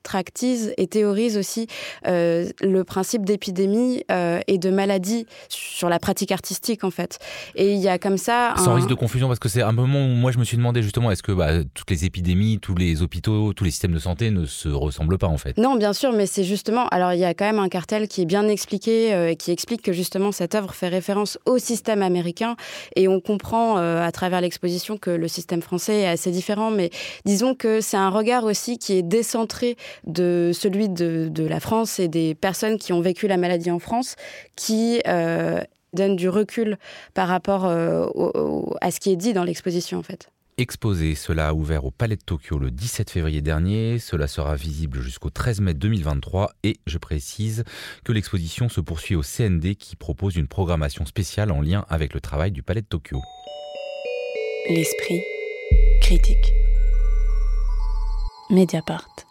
abstractise 0.00 0.72
et 0.76 0.86
théorise 0.86 1.36
aussi 1.36 1.66
euh, 2.06 2.48
le 2.62 2.84
principe 2.84 3.24
d'épidémie 3.24 4.02
euh, 4.10 4.40
et 4.46 4.58
de 4.58 4.70
maladie 4.70 5.26
sur 5.48 5.88
la 5.88 5.98
pratique 5.98 6.32
artistique 6.32 6.84
en 6.84 6.90
fait. 6.90 7.18
Et 7.54 7.74
il 7.74 7.80
y 7.80 7.88
a 7.88 7.98
comme 7.98 8.16
ça... 8.16 8.54
Sans 8.56 8.74
risque 8.74 8.88
de 8.88 8.94
confusion 8.94 9.28
parce 9.28 9.38
que 9.38 9.48
c'est 9.48 9.62
un 9.62 9.72
moment 9.72 10.04
où 10.04 10.08
moi 10.08 10.32
je 10.32 10.38
me 10.38 10.44
suis 10.44 10.56
demandé 10.56 10.82
justement 10.82 11.10
est-ce 11.10 11.22
que 11.22 11.32
bah, 11.32 11.62
toutes 11.74 11.90
les 11.90 12.06
épidémies, 12.06 12.58
tous 12.60 12.74
les 12.74 13.02
hôpitaux, 13.02 13.52
tous 13.52 13.64
les 13.64 13.70
systèmes 13.70 13.92
de 13.92 13.98
santé 13.98 14.30
ne 14.30 14.46
se 14.46 14.68
ressemblent 14.68 15.18
pas 15.18 15.26
en 15.26 15.36
fait? 15.36 15.58
Non 15.58 15.76
bien 15.76 15.92
sûr 15.92 16.12
mais 16.12 16.26
c'est 16.26 16.44
justement... 16.44 16.88
Alors 16.88 17.12
il 17.12 17.20
y 17.20 17.24
a 17.24 17.34
quand 17.34 17.44
même 17.44 17.58
un 17.58 17.68
cartel 17.68 18.08
qui 18.08 18.22
est 18.22 18.26
bien 18.26 18.48
expliqué 18.48 19.12
euh, 19.12 19.30
et 19.30 19.36
qui 19.36 19.50
explique 19.50 19.82
que 19.82 19.92
justement 19.92 20.32
cette 20.32 20.54
œuvre 20.54 20.74
fait 20.74 20.88
référence 20.88 21.38
au 21.44 21.58
système 21.58 22.02
américain 22.02 22.56
et 22.96 23.06
on 23.06 23.20
comprend 23.20 23.76
à 23.76 24.12
travers 24.12 24.40
l'exposition 24.40 24.96
que 24.96 25.10
le 25.10 25.28
système 25.28 25.62
français 25.62 26.00
est 26.00 26.08
assez 26.08 26.30
différent 26.30 26.70
mais 26.70 26.90
disons 27.24 27.54
que 27.54 27.80
c'est 27.80 27.96
un 27.96 28.10
regard 28.10 28.44
aussi 28.44 28.78
qui 28.78 28.94
est 28.94 29.02
décentré 29.02 29.76
de 30.06 30.50
celui 30.54 30.88
de, 30.88 31.46
la 31.46 31.60
France 31.60 31.98
et 31.98 32.08
des 32.08 32.34
personnes 32.34 32.78
qui 32.78 32.92
ont 32.92 33.00
vécu 33.00 33.26
la 33.26 33.36
maladie 33.36 33.70
en 33.70 33.78
France, 33.78 34.16
qui 34.56 35.00
euh, 35.06 35.60
donne 35.92 36.16
du 36.16 36.28
recul 36.28 36.78
par 37.14 37.28
rapport 37.28 37.66
euh, 37.66 38.06
à 38.80 38.90
ce 38.90 39.00
qui 39.00 39.10
est 39.10 39.16
dit 39.16 39.32
dans 39.32 39.44
l'exposition 39.44 39.98
en 39.98 40.02
fait. 40.02 40.30
Exposé, 40.58 41.14
cela 41.14 41.48
a 41.48 41.52
ouvert 41.54 41.86
au 41.86 41.90
Palais 41.90 42.16
de 42.16 42.22
Tokyo 42.22 42.58
le 42.58 42.70
17 42.70 43.08
février 43.08 43.40
dernier, 43.40 43.98
cela 43.98 44.26
sera 44.26 44.56
visible 44.56 45.00
jusqu'au 45.00 45.30
13 45.30 45.62
mai 45.62 45.72
2023 45.72 46.52
et 46.64 46.76
je 46.86 46.98
précise 46.98 47.64
que 48.04 48.12
l'exposition 48.12 48.68
se 48.68 48.82
poursuit 48.82 49.16
au 49.16 49.22
CND 49.22 49.74
qui 49.74 49.96
propose 49.96 50.36
une 50.36 50.48
programmation 50.48 51.06
spéciale 51.06 51.50
en 51.50 51.62
lien 51.62 51.86
avec 51.88 52.12
le 52.12 52.20
travail 52.20 52.52
du 52.52 52.62
Palais 52.62 52.82
de 52.82 52.86
Tokyo. 52.86 53.22
L'esprit 54.68 55.22
critique. 56.02 56.52
Mediapart. 58.50 59.29